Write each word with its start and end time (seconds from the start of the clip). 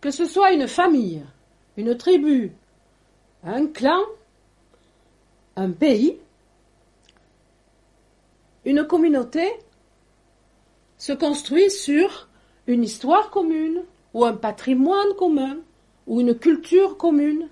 Que 0.00 0.10
ce 0.10 0.24
soit 0.24 0.52
une 0.52 0.66
famille, 0.66 1.22
une 1.76 1.96
tribu, 1.96 2.52
un 3.44 3.66
clan, 3.66 4.00
un 5.56 5.70
pays, 5.70 6.18
une 8.64 8.84
communauté 8.84 9.46
se 10.96 11.12
construit 11.12 11.70
sur 11.70 12.28
une 12.66 12.84
histoire 12.84 13.30
commune, 13.30 13.82
ou 14.12 14.24
un 14.24 14.34
patrimoine 14.34 15.14
commun, 15.18 15.56
ou 16.06 16.20
une 16.20 16.34
culture 16.34 16.96
commune. 16.96 17.48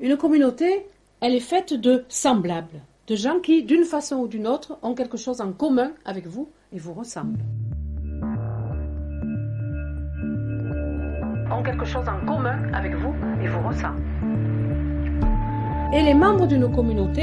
Une 0.00 0.16
communauté, 0.16 0.86
elle 1.20 1.34
est 1.34 1.40
faite 1.40 1.72
de 1.74 2.04
semblables, 2.08 2.82
de 3.06 3.16
gens 3.16 3.40
qui, 3.40 3.62
d'une 3.62 3.84
façon 3.84 4.16
ou 4.16 4.28
d'une 4.28 4.46
autre, 4.46 4.78
ont 4.82 4.94
quelque 4.94 5.16
chose 5.16 5.40
en 5.40 5.52
commun 5.52 5.92
avec 6.04 6.26
vous 6.26 6.48
et 6.72 6.78
vous 6.78 6.94
ressemblent. 6.94 7.38
Ont 11.52 11.62
quelque 11.62 11.84
chose 11.84 12.06
en 12.08 12.24
commun 12.26 12.56
avec 12.72 12.94
vous 12.94 13.14
et 13.42 13.46
vous 13.46 13.68
ressemblent. 13.68 14.00
Et 15.92 16.02
les 16.02 16.14
membres 16.14 16.46
d'une 16.46 16.70
communauté 16.72 17.22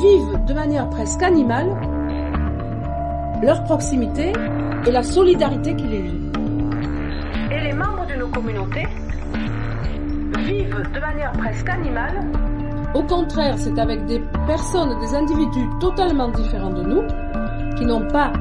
vivent 0.00 0.44
de 0.46 0.54
manière 0.54 0.88
presque 0.88 1.22
animale 1.22 1.68
leur 3.42 3.62
proximité 3.64 4.32
et 4.86 4.90
la 4.90 5.02
solidarité 5.02 5.76
qui 5.76 5.86
les 5.86 6.02
lie 6.02 6.30
et 7.50 7.60
les 7.60 7.72
membres 7.72 8.06
de 8.06 8.14
nos 8.14 8.28
communautés 8.28 8.86
vivent 10.38 10.82
de 10.92 11.00
manière 11.00 11.32
presque 11.32 11.68
animale. 11.68 12.20
Au 12.94 13.02
contraire, 13.02 13.54
c'est 13.58 13.78
avec 13.78 14.06
des 14.06 14.20
personnes, 14.46 14.98
des 15.00 15.14
individus 15.14 15.68
totalement 15.80 16.28
différents 16.28 16.70
de 16.70 16.82
nous, 16.82 17.02
qui 17.76 17.84
n'ont 17.84 18.06
pas 18.08 18.32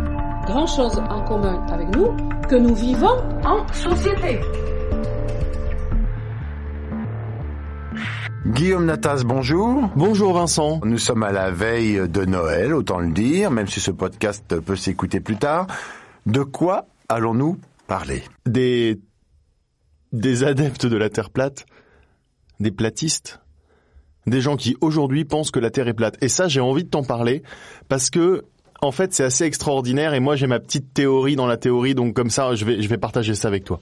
grand-chose 0.45 0.97
en 1.09 1.21
commun 1.23 1.65
avec 1.71 1.87
nous, 1.95 2.15
que 2.49 2.55
nous 2.55 2.75
vivons 2.75 3.17
en 3.45 3.65
société. 3.73 4.39
Guillaume 8.45 8.85
Natas, 8.85 9.23
bonjour. 9.25 9.89
Bonjour 9.95 10.33
Vincent. 10.33 10.81
Nous 10.83 10.97
sommes 10.97 11.23
à 11.23 11.31
la 11.31 11.49
veille 11.49 12.09
de 12.09 12.25
Noël, 12.25 12.73
autant 12.73 12.99
le 12.99 13.11
dire, 13.11 13.51
même 13.51 13.67
si 13.67 13.79
ce 13.79 13.91
podcast 13.91 14.59
peut 14.59 14.75
s'écouter 14.75 15.21
plus 15.21 15.37
tard. 15.37 15.67
De 16.25 16.43
quoi 16.43 16.87
allons-nous 17.07 17.57
parler? 17.87 18.23
Des 18.45 18.99
des 20.11 20.43
adeptes 20.43 20.85
de 20.85 20.97
la 20.97 21.09
Terre 21.09 21.31
plate, 21.31 21.65
des 22.59 22.69
platistes, 22.69 23.39
des 24.27 24.41
gens 24.41 24.57
qui 24.57 24.75
aujourd'hui 24.81 25.25
pensent 25.25 25.49
que 25.49 25.59
la 25.59 25.71
Terre 25.71 25.87
est 25.87 25.93
plate. 25.93 26.17
Et 26.21 26.27
ça, 26.27 26.47
j'ai 26.47 26.59
envie 26.59 26.83
de 26.83 26.89
t'en 26.89 27.03
parler 27.03 27.43
parce 27.87 28.09
que 28.09 28.43
en 28.83 28.91
fait, 28.91 29.13
c'est 29.13 29.23
assez 29.23 29.45
extraordinaire 29.45 30.13
et 30.13 30.19
moi 30.19 30.35
j'ai 30.35 30.47
ma 30.47 30.59
petite 30.59 30.93
théorie 30.93 31.35
dans 31.35 31.47
la 31.47 31.57
théorie, 31.57 31.95
donc 31.95 32.13
comme 32.13 32.29
ça, 32.29 32.55
je 32.55 32.65
vais 32.65 32.81
je 32.81 32.87
vais 32.87 32.97
partager 32.97 33.35
ça 33.35 33.47
avec 33.47 33.63
toi. 33.63 33.79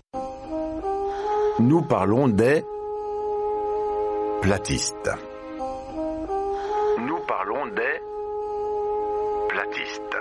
Nous 1.59 1.81
parlons 1.81 2.27
des 2.27 2.63
platistes. 4.41 5.09
Nous 6.99 7.19
parlons 7.27 7.65
des 7.67 8.01
platistes. 9.49 10.17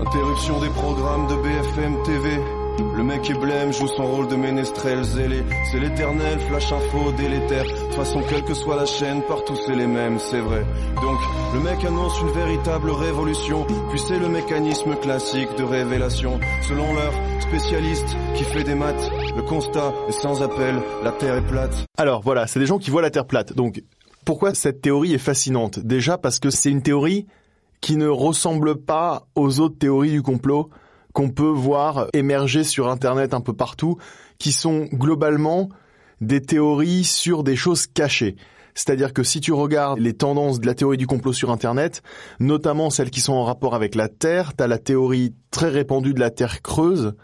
Interruption 0.00 0.60
des 0.60 0.68
programmes 0.68 1.26
de 1.28 1.34
BFM 1.36 2.02
TV. 2.04 2.61
Le 2.78 3.02
mec 3.02 3.28
est 3.28 3.38
blême, 3.38 3.72
joue 3.72 3.88
son 3.88 4.06
rôle 4.06 4.28
de 4.28 4.36
ménestrel 4.36 5.02
zélé. 5.02 5.42
C'est 5.70 5.78
l'éternel 5.78 6.38
flash 6.40 6.72
info 6.72 7.12
délétère. 7.12 7.64
De 7.64 7.70
toute 7.70 7.94
façon, 7.94 8.22
quelle 8.28 8.44
que 8.44 8.54
soit 8.54 8.76
la 8.76 8.86
chaîne, 8.86 9.22
partout 9.22 9.56
c'est 9.66 9.74
les 9.74 9.86
mêmes, 9.86 10.18
c'est 10.18 10.40
vrai. 10.40 10.64
Donc, 11.00 11.18
le 11.54 11.60
mec 11.60 11.84
annonce 11.84 12.20
une 12.20 12.30
véritable 12.30 12.90
révolution. 12.90 13.66
Puis 13.90 13.98
c'est 13.98 14.18
le 14.18 14.28
mécanisme 14.28 14.94
classique 14.96 15.54
de 15.58 15.64
révélation. 15.64 16.40
Selon 16.68 16.94
leur 16.94 17.12
spécialiste 17.40 18.16
qui 18.34 18.44
fait 18.44 18.64
des 18.64 18.74
maths, 18.74 19.10
le 19.36 19.42
constat 19.42 19.92
est 20.08 20.12
sans 20.12 20.42
appel, 20.42 20.76
la 21.02 21.12
Terre 21.12 21.36
est 21.36 21.46
plate. 21.46 21.86
Alors 21.98 22.22
voilà, 22.22 22.46
c'est 22.46 22.60
des 22.60 22.66
gens 22.66 22.78
qui 22.78 22.90
voient 22.90 23.02
la 23.02 23.10
Terre 23.10 23.26
plate. 23.26 23.52
Donc, 23.54 23.82
pourquoi 24.24 24.54
cette 24.54 24.80
théorie 24.80 25.12
est 25.14 25.18
fascinante? 25.18 25.78
Déjà 25.78 26.16
parce 26.16 26.38
que 26.38 26.48
c'est 26.50 26.70
une 26.70 26.82
théorie 26.82 27.26
qui 27.80 27.96
ne 27.96 28.06
ressemble 28.06 28.76
pas 28.76 29.26
aux 29.34 29.60
autres 29.60 29.76
théories 29.76 30.12
du 30.12 30.22
complot 30.22 30.70
qu'on 31.12 31.30
peut 31.30 31.44
voir 31.44 32.06
émerger 32.12 32.64
sur 32.64 32.88
Internet 32.88 33.34
un 33.34 33.40
peu 33.40 33.52
partout, 33.52 33.96
qui 34.38 34.52
sont 34.52 34.86
globalement 34.92 35.68
des 36.20 36.40
théories 36.40 37.04
sur 37.04 37.42
des 37.42 37.56
choses 37.56 37.86
cachées. 37.86 38.36
C'est-à-dire 38.74 39.12
que 39.12 39.22
si 39.22 39.40
tu 39.40 39.52
regardes 39.52 39.98
les 39.98 40.14
tendances 40.14 40.60
de 40.60 40.66
la 40.66 40.74
théorie 40.74 40.96
du 40.96 41.06
complot 41.06 41.32
sur 41.32 41.50
Internet, 41.50 42.02
notamment 42.40 42.90
celles 42.90 43.10
qui 43.10 43.20
sont 43.20 43.34
en 43.34 43.44
rapport 43.44 43.74
avec 43.74 43.94
la 43.94 44.08
Terre, 44.08 44.56
tu 44.56 44.64
as 44.64 44.66
la 44.66 44.78
théorie 44.78 45.34
très 45.50 45.68
répandue 45.68 46.14
de 46.14 46.20
la 46.20 46.30
Terre 46.30 46.62
creuse, 46.62 47.14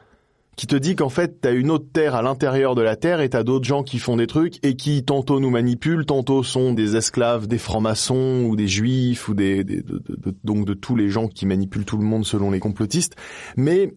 qui 0.58 0.66
te 0.66 0.74
dit 0.74 0.96
qu'en 0.96 1.08
fait, 1.08 1.40
t'as 1.40 1.54
une 1.54 1.70
autre 1.70 1.86
terre 1.92 2.16
à 2.16 2.20
l'intérieur 2.20 2.74
de 2.74 2.82
la 2.82 2.96
terre 2.96 3.20
et 3.20 3.28
t'as 3.28 3.44
d'autres 3.44 3.64
gens 3.64 3.84
qui 3.84 4.00
font 4.00 4.16
des 4.16 4.26
trucs 4.26 4.58
et 4.66 4.74
qui 4.74 5.04
tantôt 5.04 5.38
nous 5.38 5.50
manipulent, 5.50 6.04
tantôt 6.04 6.42
sont 6.42 6.72
des 6.72 6.96
esclaves, 6.96 7.46
des 7.46 7.58
francs-maçons 7.58 8.44
ou 8.44 8.56
des 8.56 8.66
juifs 8.66 9.28
ou 9.28 9.34
des, 9.34 9.62
des 9.62 9.82
de, 9.82 10.02
de, 10.08 10.34
donc 10.42 10.66
de 10.66 10.74
tous 10.74 10.96
les 10.96 11.10
gens 11.10 11.28
qui 11.28 11.46
manipulent 11.46 11.84
tout 11.84 11.96
le 11.96 12.04
monde 12.04 12.26
selon 12.26 12.50
les 12.50 12.58
complotistes. 12.58 13.14
Mais 13.56 13.94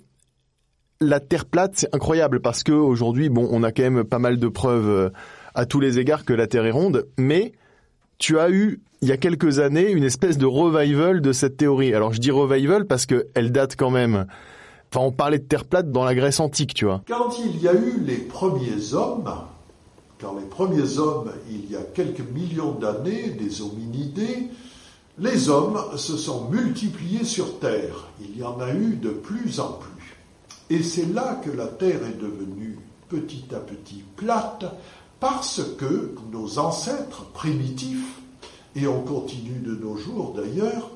la 1.00 1.20
terre 1.20 1.46
plate, 1.46 1.72
c'est 1.78 1.96
incroyable 1.96 2.42
parce 2.42 2.62
que 2.62 2.74
aujourd'hui, 2.74 3.30
bon, 3.30 3.50
on 3.52 3.64
a 3.64 3.72
quand 3.72 3.82
même 3.82 4.04
pas 4.04 4.20
mal 4.20 4.38
de 4.38 4.48
preuves 4.48 4.88
euh, 4.88 5.10
à 5.56 5.66
tous 5.66 5.80
les 5.80 5.98
égards 5.98 6.26
que 6.26 6.34
la 6.34 6.46
terre 6.46 6.68
est 6.68 6.72
ronde, 6.72 7.08
mais 7.18 7.54
tu 8.20 8.38
as 8.38 8.52
eu 8.52 8.82
il 9.02 9.08
y 9.08 9.12
a 9.12 9.18
quelques 9.18 9.58
années 9.58 9.90
une 9.90 10.04
espèce 10.04 10.38
de 10.38 10.46
revival 10.46 11.22
de 11.22 11.34
cette 11.34 11.58
théorie. 11.58 11.96
Alors 11.96 12.14
je 12.14 12.20
dis 12.20 12.30
revival 12.30 12.86
parce 12.86 13.08
que 13.08 13.26
elle 13.34 13.52
date 13.52 13.76
quand 13.76 13.90
même 13.90 14.28
Enfin, 14.94 15.06
on 15.06 15.12
parlait 15.14 15.40
de 15.40 15.46
terre 15.46 15.64
plate 15.64 15.90
dans 15.90 16.04
la 16.04 16.14
Grèce 16.14 16.42
antique, 16.42 16.74
tu 16.74 16.84
vois. 16.84 17.02
Quand 17.08 17.40
il 17.40 17.62
y 17.62 17.68
a 17.70 17.74
eu 17.74 18.02
les 18.02 18.18
premiers 18.18 18.94
hommes, 18.94 19.32
quand 20.20 20.36
les 20.38 20.46
premiers 20.46 21.00
hommes, 21.00 21.32
il 21.50 21.72
y 21.72 21.78
a 21.78 21.82
quelques 21.82 22.30
millions 22.34 22.74
d'années, 22.74 23.30
des 23.30 23.62
hominidés, 23.62 24.50
les 25.18 25.48
hommes 25.48 25.80
se 25.96 26.18
sont 26.18 26.50
multipliés 26.50 27.24
sur 27.24 27.60
Terre. 27.60 28.10
Il 28.20 28.38
y 28.38 28.44
en 28.44 28.60
a 28.60 28.74
eu 28.74 28.98
de 28.98 29.12
plus 29.12 29.62
en 29.62 29.74
plus. 29.74 30.18
Et 30.70 30.84
c'est 30.84 31.14
là 31.14 31.40
que 31.42 31.52
la 31.52 31.68
Terre 31.68 32.02
est 32.06 32.22
devenue 32.22 32.78
petit 33.08 33.46
à 33.54 33.60
petit 33.60 34.04
plate, 34.18 34.66
parce 35.22 35.62
que 35.78 36.16
nos 36.34 36.60
ancêtres 36.60 37.32
primitifs, 37.32 38.20
et 38.76 38.88
on 38.88 39.04
continue 39.04 39.60
de 39.60 39.76
nos 39.76 39.96
jours 39.96 40.34
d'ailleurs, 40.36 40.90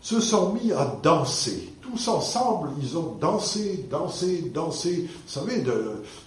se 0.00 0.20
sont 0.20 0.52
mis 0.54 0.72
à 0.72 0.96
danser. 1.02 1.72
Tous 1.92 2.08
ensemble, 2.08 2.70
ils 2.80 2.96
ont 2.96 3.16
dansé, 3.20 3.84
dansé, 3.90 4.50
dansé. 4.54 5.08
Vous 5.08 5.32
savez, 5.32 5.64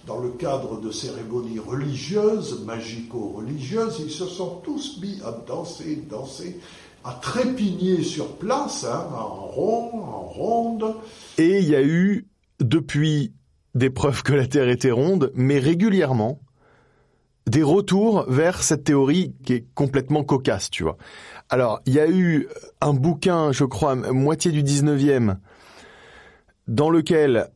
dans 0.06 0.18
le 0.18 0.30
cadre 0.30 0.78
de 0.78 0.90
cérémonies 0.90 1.58
religieuses, 1.58 2.62
magico-religieuses, 2.66 3.96
ils 4.00 4.10
se 4.10 4.26
sont 4.26 4.60
tous 4.62 5.00
mis 5.00 5.20
à 5.24 5.30
danser, 5.46 6.02
danser, 6.10 6.60
à 7.02 7.12
trépigner 7.14 8.02
sur 8.02 8.36
place, 8.36 8.84
hein, 8.84 9.06
en 9.16 9.46
rond, 9.46 10.02
en 10.02 10.22
ronde. 10.22 10.96
Et 11.38 11.60
il 11.60 11.68
y 11.68 11.76
a 11.76 11.82
eu, 11.82 12.26
depuis, 12.60 13.32
des 13.74 13.90
preuves 13.90 14.22
que 14.22 14.34
la 14.34 14.46
Terre 14.46 14.68
était 14.68 14.90
ronde, 14.90 15.32
mais 15.34 15.58
régulièrement, 15.58 16.40
des 17.46 17.62
retours 17.62 18.24
vers 18.28 18.62
cette 18.62 18.84
théorie 18.84 19.34
qui 19.44 19.54
est 19.54 19.64
complètement 19.74 20.24
cocasse, 20.24 20.70
tu 20.70 20.82
vois. 20.82 20.96
Alors, 21.48 21.80
il 21.86 21.94
y 21.94 22.00
a 22.00 22.08
eu 22.08 22.48
un 22.80 22.92
bouquin, 22.92 23.52
je 23.52 23.64
crois, 23.64 23.94
moitié 23.94 24.50
du 24.50 24.62
19e, 24.62 25.36
dans 26.68 26.90
lequel 26.90 27.48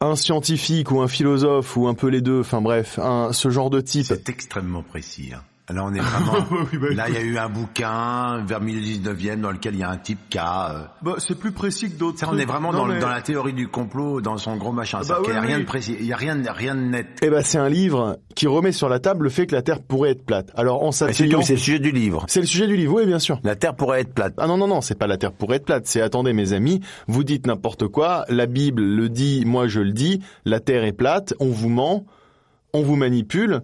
un 0.00 0.16
scientifique 0.16 0.90
ou 0.90 1.00
un 1.00 1.08
philosophe 1.08 1.76
ou 1.76 1.88
un 1.88 1.94
peu 1.94 2.08
les 2.08 2.20
deux, 2.20 2.40
enfin 2.40 2.60
bref, 2.60 2.98
un, 2.98 3.32
ce 3.32 3.50
genre 3.50 3.70
de 3.70 3.80
type. 3.80 4.06
C'est 4.06 4.28
extrêmement 4.28 4.82
précis. 4.82 5.30
Hein. 5.34 5.42
Là, 5.68 5.84
on 5.84 5.92
est 5.94 5.98
vraiment. 6.00 6.46
Oui, 6.72 6.78
bah, 6.78 6.86
là, 6.94 7.08
il 7.08 7.14
y 7.14 7.18
a 7.18 7.22
eu 7.22 7.38
un 7.38 7.48
bouquin 7.48 8.44
vers 8.46 8.60
milieu 8.60 8.80
19e 8.80 9.40
dans 9.40 9.50
lequel 9.50 9.74
il 9.74 9.80
y 9.80 9.82
a 9.82 9.90
un 9.90 9.96
type 9.96 10.20
qui 10.30 10.38
a. 10.38 10.70
euh, 10.70 10.80
Bah, 11.02 11.14
c'est 11.18 11.36
plus 11.36 11.50
précis 11.50 11.90
que 11.90 11.98
d'autres. 11.98 12.24
on 12.30 12.38
est 12.38 12.44
vraiment 12.44 12.70
Non, 12.72 12.78
dans, 12.78 12.86
le- 12.86 12.94
mais- 12.94 13.00
dans 13.00 13.08
la 13.08 13.20
théorie 13.20 13.52
du 13.52 13.66
complot, 13.66 14.20
dans 14.20 14.36
son 14.36 14.56
gros 14.56 14.70
machin. 14.70 14.98
Bah 14.98 15.04
C'est-à-dire 15.04 15.22
qu'il 15.24 15.32
n'y 15.32 15.38
a 15.38 15.40
oui, 15.40 15.46
rien 15.48 15.56
oui. 15.56 15.62
de 15.62 15.66
précis, 15.68 15.96
il 15.98 16.06
y 16.06 16.12
a 16.12 16.16
rien, 16.16 16.36
de- 16.36 16.48
rien 16.48 16.74
de 16.76 16.80
net. 16.82 17.06
Eh 17.20 17.30
ben, 17.30 17.42
c'est 17.42 17.58
un 17.58 17.68
livre 17.68 18.18
qui 18.36 18.46
remet 18.46 18.70
sur 18.70 18.88
la 18.88 19.00
table 19.00 19.24
le 19.24 19.30
fait 19.30 19.46
que 19.48 19.56
la 19.56 19.62
Terre 19.62 19.82
pourrait 19.82 20.10
être 20.10 20.24
plate. 20.24 20.50
Alors, 20.54 20.84
en 20.84 20.92
s'appuyant... 20.92 21.42
c'est 21.42 21.54
le 21.54 21.58
sujet 21.58 21.78
du 21.80 21.90
livre. 21.90 22.24
C'est 22.28 22.40
le 22.40 22.46
sujet 22.46 22.68
du 22.68 22.76
livre, 22.76 22.94
oui, 22.94 23.06
bien 23.06 23.18
sûr. 23.18 23.40
La 23.42 23.56
Terre 23.56 23.74
pourrait 23.74 24.02
être 24.02 24.14
plate. 24.14 24.34
Ah 24.38 24.46
non, 24.46 24.56
non, 24.58 24.68
non, 24.68 24.80
c'est 24.80 24.94
pas 24.96 25.08
la 25.08 25.16
Terre 25.16 25.32
pourrait 25.32 25.56
être 25.56 25.64
plate. 25.66 25.86
C'est, 25.86 26.00
attendez, 26.00 26.32
mes 26.32 26.52
amis, 26.52 26.80
vous 27.08 27.24
dites 27.24 27.46
n'importe 27.46 27.88
quoi, 27.88 28.24
la 28.28 28.46
Bible 28.46 28.82
le 28.84 29.08
dit, 29.08 29.42
moi 29.44 29.66
je 29.66 29.80
le 29.80 29.90
dis, 29.92 30.22
la 30.44 30.60
Terre 30.60 30.84
est 30.84 30.92
plate, 30.92 31.34
on 31.40 31.46
vous 31.48 31.70
ment, 31.70 32.04
on 32.72 32.82
vous 32.82 32.94
manipule, 32.96 33.62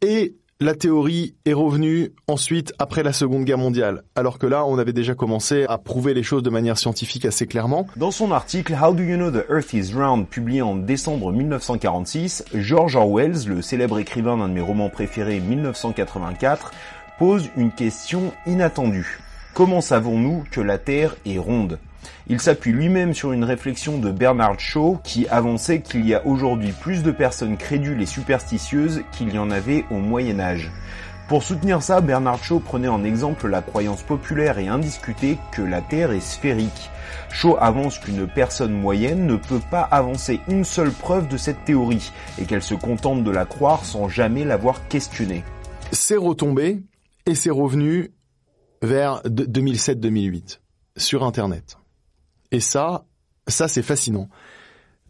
et 0.00 0.34
la 0.58 0.74
théorie 0.74 1.34
est 1.44 1.52
revenue 1.52 2.12
ensuite 2.28 2.72
après 2.78 3.02
la 3.02 3.12
Seconde 3.12 3.44
Guerre 3.44 3.58
mondiale. 3.58 4.04
Alors 4.14 4.38
que 4.38 4.46
là, 4.46 4.64
on 4.64 4.78
avait 4.78 4.94
déjà 4.94 5.14
commencé 5.14 5.66
à 5.68 5.76
prouver 5.76 6.14
les 6.14 6.22
choses 6.22 6.42
de 6.42 6.48
manière 6.48 6.78
scientifique 6.78 7.26
assez 7.26 7.46
clairement. 7.46 7.86
Dans 7.96 8.10
son 8.10 8.32
article 8.32 8.74
How 8.74 8.94
Do 8.94 9.02
You 9.02 9.16
Know 9.16 9.30
the 9.30 9.44
Earth 9.50 9.74
is 9.74 9.92
Round, 9.94 10.26
publié 10.26 10.62
en 10.62 10.74
décembre 10.74 11.30
1946, 11.30 12.44
George 12.54 12.96
Orwell, 12.96 13.34
le 13.46 13.60
célèbre 13.60 13.98
écrivain 13.98 14.38
d'un 14.38 14.48
de 14.48 14.54
mes 14.54 14.62
romans 14.62 14.88
préférés 14.88 15.40
1984, 15.40 16.72
pose 17.18 17.50
une 17.58 17.70
question 17.70 18.32
inattendue. 18.46 19.20
Comment 19.52 19.82
savons-nous 19.82 20.44
que 20.50 20.62
la 20.62 20.78
Terre 20.78 21.16
est 21.26 21.38
ronde? 21.38 21.78
Il 22.28 22.40
s'appuie 22.40 22.72
lui-même 22.72 23.14
sur 23.14 23.32
une 23.32 23.44
réflexion 23.44 23.98
de 23.98 24.10
Bernard 24.10 24.58
Shaw 24.58 24.98
qui 25.04 25.26
avançait 25.28 25.80
qu'il 25.80 26.06
y 26.06 26.14
a 26.14 26.26
aujourd'hui 26.26 26.72
plus 26.72 27.02
de 27.02 27.10
personnes 27.10 27.56
crédules 27.56 28.02
et 28.02 28.06
superstitieuses 28.06 29.02
qu'il 29.12 29.32
y 29.34 29.38
en 29.38 29.50
avait 29.50 29.84
au 29.90 29.98
Moyen 29.98 30.40
Âge. 30.40 30.70
Pour 31.28 31.42
soutenir 31.42 31.82
ça, 31.82 32.00
Bernard 32.00 32.42
Shaw 32.44 32.60
prenait 32.60 32.86
en 32.86 33.02
exemple 33.02 33.48
la 33.48 33.60
croyance 33.60 34.02
populaire 34.02 34.58
et 34.58 34.68
indiscutée 34.68 35.38
que 35.50 35.62
la 35.62 35.80
Terre 35.82 36.12
est 36.12 36.20
sphérique. 36.20 36.90
Shaw 37.30 37.56
avance 37.60 37.98
qu'une 37.98 38.28
personne 38.28 38.72
moyenne 38.72 39.26
ne 39.26 39.34
peut 39.36 39.60
pas 39.70 39.82
avancer 39.82 40.40
une 40.48 40.64
seule 40.64 40.92
preuve 40.92 41.26
de 41.26 41.36
cette 41.36 41.64
théorie 41.64 42.12
et 42.40 42.44
qu'elle 42.44 42.62
se 42.62 42.74
contente 42.74 43.24
de 43.24 43.30
la 43.32 43.44
croire 43.44 43.84
sans 43.84 44.08
jamais 44.08 44.44
l'avoir 44.44 44.86
questionnée. 44.86 45.42
C'est 45.90 46.16
retombé, 46.16 46.82
et 47.26 47.34
c'est 47.34 47.50
revenu 47.50 48.12
vers 48.82 49.20
de- 49.24 49.44
2007-2008 49.46 50.60
sur 50.96 51.24
Internet. 51.24 51.78
Et 52.50 52.60
ça, 52.60 53.04
ça 53.46 53.68
c'est 53.68 53.82
fascinant. 53.82 54.28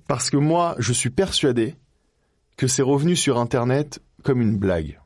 Parce 0.09 0.31
que 0.31 0.37
moi, 0.37 0.75
je 0.79 0.93
suis 0.93 1.11
persuadé 1.11 1.75
que 2.57 2.67
c'est 2.67 2.83
revenu 2.83 3.17
sur 3.17 3.39
Internet 3.39 4.01
comme 4.23 4.41
une 4.41 4.57
blague. 4.57 5.01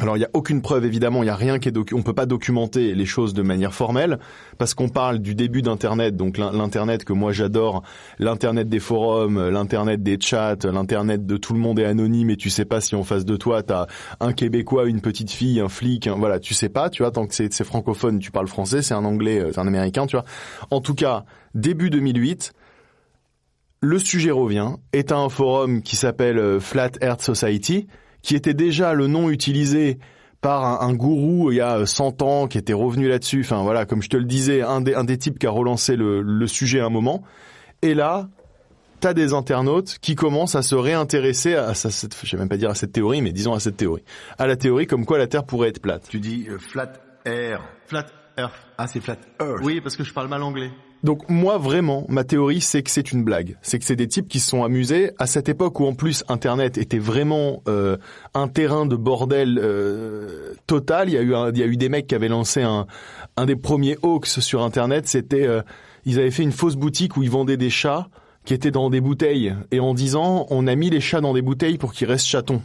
Alors 0.00 0.16
il 0.16 0.20
n'y 0.20 0.24
a 0.26 0.30
aucune 0.32 0.62
preuve 0.62 0.84
évidemment, 0.84 1.22
il 1.22 1.26
n'y 1.26 1.30
a 1.30 1.34
rien 1.34 1.58
qui 1.58 1.68
est 1.68 1.72
docu- 1.72 1.94
on 1.96 2.02
peut 2.02 2.12
pas 2.12 2.24
documenter 2.26 2.94
les 2.94 3.04
choses 3.04 3.34
de 3.34 3.42
manière 3.42 3.74
formelle 3.74 4.20
parce 4.56 4.72
qu'on 4.74 4.88
parle 4.88 5.18
du 5.18 5.34
début 5.34 5.60
d'internet, 5.60 6.14
donc 6.16 6.38
l'in- 6.38 6.52
l'internet 6.52 7.04
que 7.04 7.12
moi 7.12 7.32
j'adore, 7.32 7.82
l'internet 8.20 8.68
des 8.68 8.78
forums, 8.78 9.48
l'internet 9.48 10.00
des 10.02 10.16
chats, 10.20 10.54
l'internet 10.64 11.26
de 11.26 11.36
tout 11.36 11.52
le 11.52 11.58
monde 11.58 11.80
est 11.80 11.84
anonyme 11.84 12.30
et 12.30 12.36
tu 12.36 12.48
sais 12.48 12.64
pas 12.64 12.80
si 12.80 12.94
en 12.94 13.02
face 13.02 13.24
de 13.24 13.36
toi 13.36 13.64
t'as 13.64 13.86
un 14.20 14.32
québécois, 14.32 14.86
une 14.86 15.00
petite 15.00 15.32
fille, 15.32 15.58
un 15.58 15.68
flic, 15.68 16.06
voilà, 16.06 16.38
tu 16.38 16.54
sais 16.54 16.68
pas, 16.68 16.90
tu 16.90 17.02
vois, 17.02 17.10
tant 17.10 17.26
que 17.26 17.34
c'est 17.34 17.64
francophone, 17.64 18.20
tu 18.20 18.30
parles 18.30 18.46
français, 18.48 18.82
c'est 18.82 18.94
un 18.94 19.04
anglais, 19.04 19.40
euh, 19.40 19.50
c'est 19.52 19.58
un 19.60 19.66
américain, 19.66 20.06
tu 20.06 20.14
vois. 20.14 20.24
En 20.70 20.80
tout 20.80 20.94
cas, 20.94 21.24
début 21.56 21.90
2008, 21.90 22.52
le 23.80 23.98
sujet 23.98 24.30
revient, 24.30 24.74
est 24.92 25.10
un 25.12 25.28
forum 25.28 25.82
qui 25.82 25.96
s'appelle 25.96 26.38
euh, 26.38 26.60
Flat 26.60 26.90
Earth 27.02 27.22
Society, 27.22 27.86
qui 28.22 28.36
était 28.36 28.54
déjà 28.54 28.94
le 28.94 29.06
nom 29.06 29.30
utilisé 29.30 29.98
par 30.40 30.64
un, 30.64 30.88
un 30.88 30.94
gourou 30.94 31.50
il 31.50 31.56
y 31.56 31.60
a 31.60 31.84
100 31.84 32.22
ans 32.22 32.46
qui 32.46 32.58
était 32.58 32.72
revenu 32.72 33.08
là-dessus. 33.08 33.40
Enfin 33.40 33.62
voilà, 33.62 33.86
comme 33.86 34.02
je 34.02 34.08
te 34.08 34.16
le 34.16 34.24
disais, 34.24 34.62
un 34.62 34.80
des, 34.80 34.94
un 34.94 35.04
des 35.04 35.18
types 35.18 35.38
qui 35.38 35.46
a 35.46 35.50
relancé 35.50 35.96
le, 35.96 36.22
le 36.22 36.46
sujet 36.46 36.80
à 36.80 36.86
un 36.86 36.90
moment. 36.90 37.22
Et 37.82 37.94
là, 37.94 38.28
t'as 39.00 39.14
des 39.14 39.32
internautes 39.32 39.98
qui 40.00 40.14
commencent 40.14 40.54
à 40.54 40.62
se 40.62 40.74
réintéresser 40.74 41.54
à, 41.54 41.74
ça, 41.74 41.90
cette, 41.90 42.16
je 42.22 42.36
vais 42.36 42.40
même 42.40 42.48
pas 42.48 42.56
dire 42.56 42.70
à 42.70 42.74
cette 42.74 42.92
théorie, 42.92 43.22
mais 43.22 43.32
disons 43.32 43.54
à 43.54 43.60
cette 43.60 43.76
théorie, 43.76 44.04
à 44.38 44.46
la 44.46 44.56
théorie 44.56 44.86
comme 44.86 45.04
quoi 45.04 45.18
la 45.18 45.26
Terre 45.26 45.44
pourrait 45.44 45.68
être 45.68 45.80
plate. 45.80 46.08
Tu 46.08 46.20
dis 46.20 46.46
euh, 46.48 46.58
flat 46.58 46.92
air. 47.24 47.62
Flat 47.86 48.06
Earth. 48.38 48.52
Ah, 48.76 48.86
c'est 48.86 49.00
flat 49.00 49.16
earth. 49.40 49.60
Oui, 49.62 49.80
parce 49.80 49.96
que 49.96 50.04
je 50.04 50.12
parle 50.12 50.28
mal 50.28 50.42
anglais. 50.42 50.70
Donc 51.04 51.28
moi 51.28 51.58
vraiment, 51.58 52.04
ma 52.08 52.24
théorie 52.24 52.60
c'est 52.60 52.82
que 52.82 52.90
c'est 52.90 53.12
une 53.12 53.22
blague. 53.22 53.56
C'est 53.62 53.78
que 53.78 53.84
c'est 53.84 53.94
des 53.96 54.08
types 54.08 54.26
qui 54.28 54.40
se 54.40 54.48
sont 54.50 54.64
amusés 54.64 55.12
à 55.18 55.26
cette 55.26 55.48
époque 55.48 55.78
où 55.78 55.86
en 55.86 55.94
plus 55.94 56.24
Internet 56.28 56.76
était 56.76 56.98
vraiment 56.98 57.62
euh, 57.68 57.96
un 58.34 58.48
terrain 58.48 58.84
de 58.84 58.96
bordel 58.96 59.60
euh, 59.62 60.54
total. 60.66 61.08
Il 61.08 61.14
y 61.14 61.18
a 61.18 61.22
eu 61.22 61.34
un- 61.34 61.50
il 61.52 61.58
y 61.58 61.62
a 61.62 61.66
eu 61.66 61.76
des 61.76 61.88
mecs 61.88 62.08
qui 62.08 62.14
avaient 62.16 62.28
lancé 62.28 62.62
un 62.62 62.86
un 63.36 63.46
des 63.46 63.54
premiers 63.56 63.96
hoax 64.02 64.40
sur 64.40 64.62
Internet. 64.62 65.06
C'était 65.06 65.46
euh, 65.46 65.62
ils 66.04 66.18
avaient 66.18 66.32
fait 66.32 66.42
une 66.42 66.52
fausse 66.52 66.74
boutique 66.76 67.16
où 67.16 67.22
ils 67.22 67.30
vendaient 67.30 67.56
des 67.56 67.70
chats 67.70 68.08
qui 68.44 68.52
étaient 68.54 68.70
dans 68.72 68.90
des 68.90 69.00
bouteilles 69.00 69.54
et 69.70 69.78
en 69.78 69.94
disant 69.94 70.46
on 70.50 70.66
a 70.66 70.74
mis 70.74 70.90
les 70.90 71.00
chats 71.00 71.20
dans 71.20 71.34
des 71.34 71.42
bouteilles 71.42 71.78
pour 71.78 71.92
qu'ils 71.92 72.08
restent 72.08 72.26
chatons. 72.26 72.60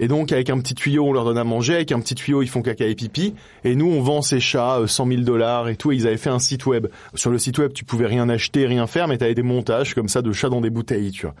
Et 0.00 0.08
donc, 0.08 0.32
avec 0.32 0.50
un 0.50 0.58
petit 0.58 0.74
tuyau, 0.74 1.04
on 1.04 1.12
leur 1.12 1.24
donne 1.24 1.38
à 1.38 1.44
manger. 1.44 1.74
Avec 1.74 1.92
un 1.92 2.00
petit 2.00 2.14
tuyau, 2.14 2.42
ils 2.42 2.48
font 2.48 2.62
caca 2.62 2.86
et 2.86 2.94
pipi. 2.94 3.34
Et 3.64 3.76
nous, 3.76 3.90
on 3.90 4.02
vend 4.02 4.22
ces 4.22 4.40
chats 4.40 4.80
euh, 4.80 4.86
100 4.86 5.06
000 5.06 5.20
dollars 5.22 5.68
et 5.68 5.76
tout. 5.76 5.92
Et 5.92 5.96
ils 5.96 6.06
avaient 6.06 6.16
fait 6.16 6.30
un 6.30 6.38
site 6.38 6.66
web. 6.66 6.86
Sur 7.14 7.30
le 7.30 7.38
site 7.38 7.58
web, 7.58 7.72
tu 7.72 7.84
pouvais 7.84 8.06
rien 8.06 8.28
acheter, 8.28 8.66
rien 8.66 8.86
faire, 8.86 9.08
mais 9.08 9.18
t'avais 9.18 9.34
des 9.34 9.42
montages 9.42 9.94
comme 9.94 10.08
ça 10.08 10.22
de 10.22 10.32
chats 10.32 10.48
dans 10.48 10.60
des 10.60 10.70
bouteilles, 10.70 11.10
tu 11.10 11.26
vois. 11.26 11.34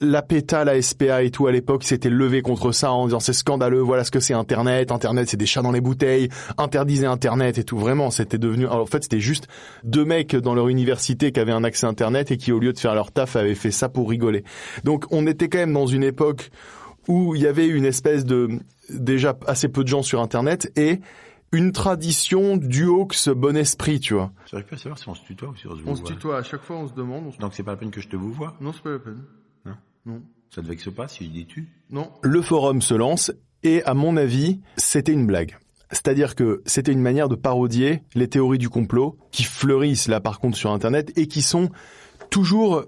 La 0.00 0.22
PETA, 0.22 0.64
la 0.64 0.80
SPA 0.80 1.24
et 1.24 1.32
tout 1.32 1.48
à 1.48 1.52
l'époque 1.52 1.82
s'était 1.82 2.08
levé 2.08 2.40
contre 2.40 2.70
ça 2.70 2.92
en 2.92 3.06
disant 3.06 3.18
c'est 3.18 3.32
scandaleux, 3.32 3.80
voilà 3.80 4.04
ce 4.04 4.12
que 4.12 4.20
c'est 4.20 4.32
Internet, 4.32 4.92
Internet 4.92 5.28
c'est 5.28 5.36
des 5.36 5.44
chats 5.44 5.60
dans 5.60 5.72
les 5.72 5.80
bouteilles, 5.80 6.28
interdisez 6.56 7.04
Internet 7.04 7.58
et 7.58 7.64
tout. 7.64 7.76
Vraiment, 7.76 8.12
c'était 8.12 8.38
devenu. 8.38 8.66
Alors, 8.66 8.82
en 8.82 8.86
fait, 8.86 9.02
c'était 9.02 9.18
juste 9.18 9.48
deux 9.82 10.04
mecs 10.04 10.36
dans 10.36 10.54
leur 10.54 10.68
université 10.68 11.32
qui 11.32 11.40
avaient 11.40 11.50
un 11.50 11.64
accès 11.64 11.84
Internet 11.84 12.30
et 12.30 12.36
qui, 12.36 12.52
au 12.52 12.60
lieu 12.60 12.72
de 12.72 12.78
faire 12.78 12.94
leur 12.94 13.10
taf, 13.10 13.34
avaient 13.34 13.56
fait 13.56 13.72
ça 13.72 13.88
pour 13.88 14.08
rigoler. 14.08 14.44
Donc, 14.84 15.04
on 15.10 15.26
était 15.26 15.48
quand 15.48 15.58
même 15.58 15.72
dans 15.72 15.86
une 15.86 16.04
époque 16.04 16.52
où 17.08 17.34
il 17.34 17.42
y 17.42 17.46
avait 17.46 17.66
une 17.66 17.84
espèce 17.84 18.24
de 18.24 18.48
déjà 18.90 19.36
assez 19.46 19.68
peu 19.68 19.82
de 19.82 19.88
gens 19.88 20.02
sur 20.02 20.20
Internet 20.20 20.70
et 20.76 21.00
une 21.50 21.72
tradition 21.72 22.58
du 22.58 22.84
hoax 22.84 23.30
bon 23.30 23.56
esprit, 23.56 24.00
tu 24.00 24.14
vois. 24.14 24.30
J'arrive 24.50 24.66
pas 24.66 24.76
à 24.76 24.78
savoir 24.78 24.98
si 24.98 25.08
on 25.08 25.14
se 25.14 25.24
tutoie 25.24 25.48
ou 25.48 25.56
si 25.56 25.66
on 25.66 25.76
se 25.76 25.82
vous 25.82 26.32
à 26.32 26.42
chaque 26.42 26.62
fois, 26.62 26.76
on 26.76 26.86
se 26.86 26.92
demande. 26.92 27.32
Donc 27.40 27.54
c'est 27.54 27.62
pas 27.62 27.72
la 27.72 27.78
peine 27.78 27.90
que 27.90 28.00
je 28.00 28.08
te 28.08 28.16
vous 28.16 28.32
vois. 28.32 28.54
Non, 28.60 28.72
c'est 28.72 28.82
pas 28.82 28.90
la 28.90 28.98
peine. 28.98 29.24
Non. 29.64 29.74
Non. 30.06 30.22
Ça 30.54 30.62
te 30.62 30.66
vexe 30.66 30.90
pas 30.90 31.08
si 31.08 31.24
je 31.24 31.30
dis 31.30 31.46
tu? 31.46 31.68
Non. 31.90 32.10
Le 32.22 32.42
forum 32.42 32.82
se 32.82 32.94
lance 32.94 33.32
et 33.62 33.82
à 33.84 33.94
mon 33.94 34.16
avis, 34.16 34.60
c'était 34.76 35.12
une 35.12 35.26
blague. 35.26 35.56
C'est-à-dire 35.90 36.34
que 36.34 36.62
c'était 36.66 36.92
une 36.92 37.00
manière 37.00 37.30
de 37.30 37.34
parodier 37.34 38.02
les 38.14 38.28
théories 38.28 38.58
du 38.58 38.68
complot 38.68 39.16
qui 39.30 39.44
fleurissent 39.44 40.08
là 40.08 40.20
par 40.20 40.38
contre 40.38 40.58
sur 40.58 40.70
Internet 40.70 41.16
et 41.16 41.26
qui 41.28 41.40
sont 41.40 41.70
toujours 42.28 42.84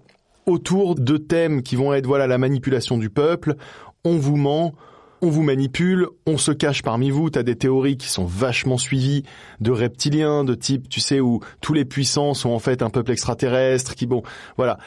autour 0.50 0.94
de 0.94 1.16
thèmes 1.16 1.62
qui 1.62 1.76
vont 1.76 1.92
être 1.94 2.06
voilà 2.06 2.26
la 2.26 2.38
manipulation 2.38 2.98
du 2.98 3.08
peuple, 3.10 3.56
on 4.04 4.16
vous 4.16 4.36
ment, 4.36 4.74
on 5.22 5.28
vous 5.28 5.42
manipule, 5.42 6.06
on 6.26 6.38
se 6.38 6.50
cache 6.52 6.82
parmi 6.82 7.10
vous, 7.10 7.30
t'as 7.30 7.42
des 7.42 7.56
théories 7.56 7.96
qui 7.96 8.08
sont 8.08 8.24
vachement 8.24 8.78
suivies 8.78 9.22
de 9.60 9.70
reptiliens, 9.70 10.44
de 10.44 10.54
type, 10.54 10.88
tu 10.88 11.00
sais, 11.00 11.20
où 11.20 11.40
tous 11.60 11.74
les 11.74 11.84
puissants 11.84 12.34
sont 12.34 12.50
en 12.50 12.58
fait 12.58 12.82
un 12.82 12.90
peuple 12.90 13.12
extraterrestre, 13.12 13.94
qui 13.94 14.06
bon, 14.06 14.22
voilà. 14.56 14.78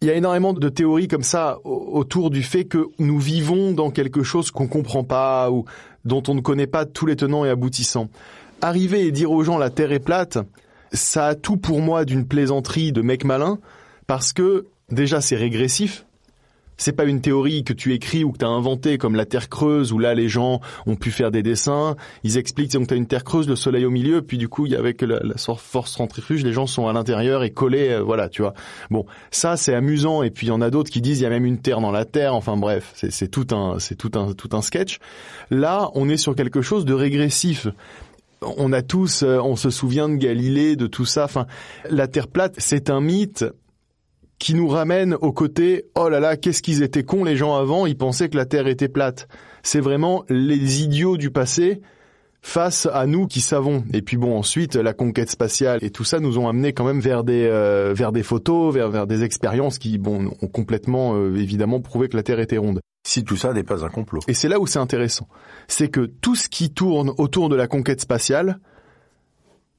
Il 0.00 0.06
y 0.06 0.10
a 0.12 0.14
énormément 0.14 0.52
de 0.52 0.68
théories 0.68 1.08
comme 1.08 1.24
ça 1.24 1.58
au- 1.64 1.98
autour 1.98 2.30
du 2.30 2.44
fait 2.44 2.64
que 2.64 2.86
nous 3.00 3.18
vivons 3.18 3.72
dans 3.72 3.90
quelque 3.90 4.22
chose 4.22 4.52
qu'on 4.52 4.68
comprend 4.68 5.02
pas 5.02 5.50
ou 5.50 5.64
dont 6.04 6.22
on 6.28 6.34
ne 6.34 6.40
connaît 6.40 6.68
pas 6.68 6.84
tous 6.86 7.04
les 7.06 7.16
tenants 7.16 7.44
et 7.44 7.48
aboutissants. 7.50 8.08
Arriver 8.60 9.06
et 9.06 9.10
dire 9.12 9.32
aux 9.32 9.42
gens 9.42 9.58
la 9.58 9.70
Terre 9.70 9.90
est 9.90 9.98
plate, 9.98 10.38
ça 10.92 11.26
a 11.26 11.34
tout 11.34 11.56
pour 11.56 11.80
moi 11.80 12.04
d'une 12.04 12.26
plaisanterie 12.28 12.92
de 12.92 13.02
mec 13.02 13.24
malin 13.24 13.58
parce 14.06 14.32
que 14.32 14.66
déjà 14.90 15.20
c'est 15.20 15.36
régressif. 15.36 16.04
C'est 16.80 16.92
pas 16.92 17.06
une 17.06 17.20
théorie 17.20 17.64
que 17.64 17.72
tu 17.72 17.92
écris 17.92 18.22
ou 18.22 18.30
que 18.30 18.38
tu 18.38 18.44
as 18.44 18.48
inventée 18.48 18.98
comme 18.98 19.16
la 19.16 19.26
Terre 19.26 19.48
creuse 19.48 19.92
où 19.92 19.98
là 19.98 20.14
les 20.14 20.28
gens 20.28 20.60
ont 20.86 20.94
pu 20.94 21.10
faire 21.10 21.32
des 21.32 21.42
dessins. 21.42 21.96
Ils 22.22 22.38
expliquent 22.38 22.72
donc 22.72 22.86
tu 22.86 22.94
as 22.94 22.96
une 22.96 23.08
Terre 23.08 23.24
creuse, 23.24 23.48
le 23.48 23.56
soleil 23.56 23.84
au 23.84 23.90
milieu, 23.90 24.22
puis 24.22 24.38
du 24.38 24.48
coup 24.48 24.66
avec 24.66 25.02
la, 25.02 25.18
la 25.18 25.34
force 25.36 25.90
centrifuge, 25.90 26.44
les 26.44 26.52
gens 26.52 26.68
sont 26.68 26.86
à 26.86 26.92
l'intérieur 26.92 27.42
et 27.42 27.50
collés, 27.50 27.90
euh, 27.90 28.00
voilà, 28.00 28.28
tu 28.28 28.42
vois. 28.42 28.54
Bon, 28.90 29.06
ça 29.32 29.56
c'est 29.56 29.74
amusant 29.74 30.22
et 30.22 30.30
puis 30.30 30.46
il 30.46 30.50
y 30.50 30.52
en 30.52 30.60
a 30.60 30.70
d'autres 30.70 30.90
qui 30.90 31.00
disent 31.00 31.18
il 31.18 31.24
y 31.24 31.26
a 31.26 31.30
même 31.30 31.46
une 31.46 31.58
Terre 31.58 31.80
dans 31.80 31.90
la 31.90 32.04
Terre. 32.04 32.36
Enfin 32.36 32.56
bref, 32.56 32.92
c'est 32.94 33.10
c'est 33.10 33.28
tout 33.28 33.48
un 33.50 33.80
c'est 33.80 33.96
tout 33.96 34.12
un 34.14 34.32
tout 34.34 34.50
un 34.52 34.62
sketch. 34.62 35.00
Là, 35.50 35.90
on 35.94 36.08
est 36.08 36.16
sur 36.16 36.36
quelque 36.36 36.62
chose 36.62 36.84
de 36.84 36.94
régressif 36.94 37.66
on 38.40 38.72
a 38.72 38.82
tous, 38.82 39.24
euh, 39.24 39.40
on 39.40 39.56
se 39.56 39.68
souvient 39.68 40.08
de 40.08 40.14
Galilée, 40.14 40.76
de 40.76 40.86
tout 40.86 41.04
ça. 41.04 41.24
Enfin, 41.24 41.46
la 41.90 42.06
Terre 42.06 42.28
plate, 42.28 42.54
c'est 42.58 42.88
un 42.88 43.00
mythe 43.00 43.44
qui 44.38 44.54
nous 44.54 44.68
ramène 44.68 45.14
au 45.14 45.32
côté 45.32 45.86
oh 45.94 46.08
là 46.08 46.20
là, 46.20 46.36
qu'est-ce 46.36 46.62
qu'ils 46.62 46.82
étaient 46.82 47.02
cons 47.02 47.24
les 47.24 47.36
gens 47.36 47.56
avant, 47.56 47.86
ils 47.86 47.96
pensaient 47.96 48.28
que 48.28 48.36
la 48.36 48.46
Terre 48.46 48.66
était 48.66 48.88
plate. 48.88 49.28
C'est 49.62 49.80
vraiment 49.80 50.24
les 50.28 50.82
idiots 50.82 51.16
du 51.16 51.30
passé 51.30 51.80
face 52.40 52.88
à 52.92 53.06
nous 53.06 53.26
qui 53.26 53.40
savons. 53.40 53.84
Et 53.92 54.00
puis 54.00 54.16
bon, 54.16 54.38
ensuite, 54.38 54.76
la 54.76 54.92
conquête 54.92 55.30
spatiale 55.30 55.80
et 55.82 55.90
tout 55.90 56.04
ça 56.04 56.20
nous 56.20 56.38
ont 56.38 56.48
amené 56.48 56.72
quand 56.72 56.84
même 56.84 57.00
vers 57.00 57.24
des 57.24 57.46
euh, 57.46 57.92
vers 57.94 58.12
des 58.12 58.22
photos, 58.22 58.72
vers 58.72 58.90
vers 58.90 59.06
des 59.06 59.24
expériences 59.24 59.78
qui 59.78 59.98
bon 59.98 60.30
ont 60.40 60.46
complètement 60.46 61.14
euh, 61.16 61.34
évidemment 61.36 61.80
prouvé 61.80 62.08
que 62.08 62.16
la 62.16 62.22
Terre 62.22 62.40
était 62.40 62.58
ronde. 62.58 62.80
Si 63.06 63.24
tout 63.24 63.36
ça 63.36 63.52
n'est 63.52 63.64
pas 63.64 63.84
un 63.84 63.88
complot. 63.88 64.20
Et 64.28 64.34
c'est 64.34 64.48
là 64.48 64.60
où 64.60 64.66
c'est 64.66 64.78
intéressant. 64.78 65.28
C'est 65.66 65.88
que 65.88 66.00
tout 66.00 66.34
ce 66.34 66.48
qui 66.48 66.70
tourne 66.70 67.12
autour 67.16 67.48
de 67.48 67.56
la 67.56 67.66
conquête 67.66 68.00
spatiale 68.00 68.60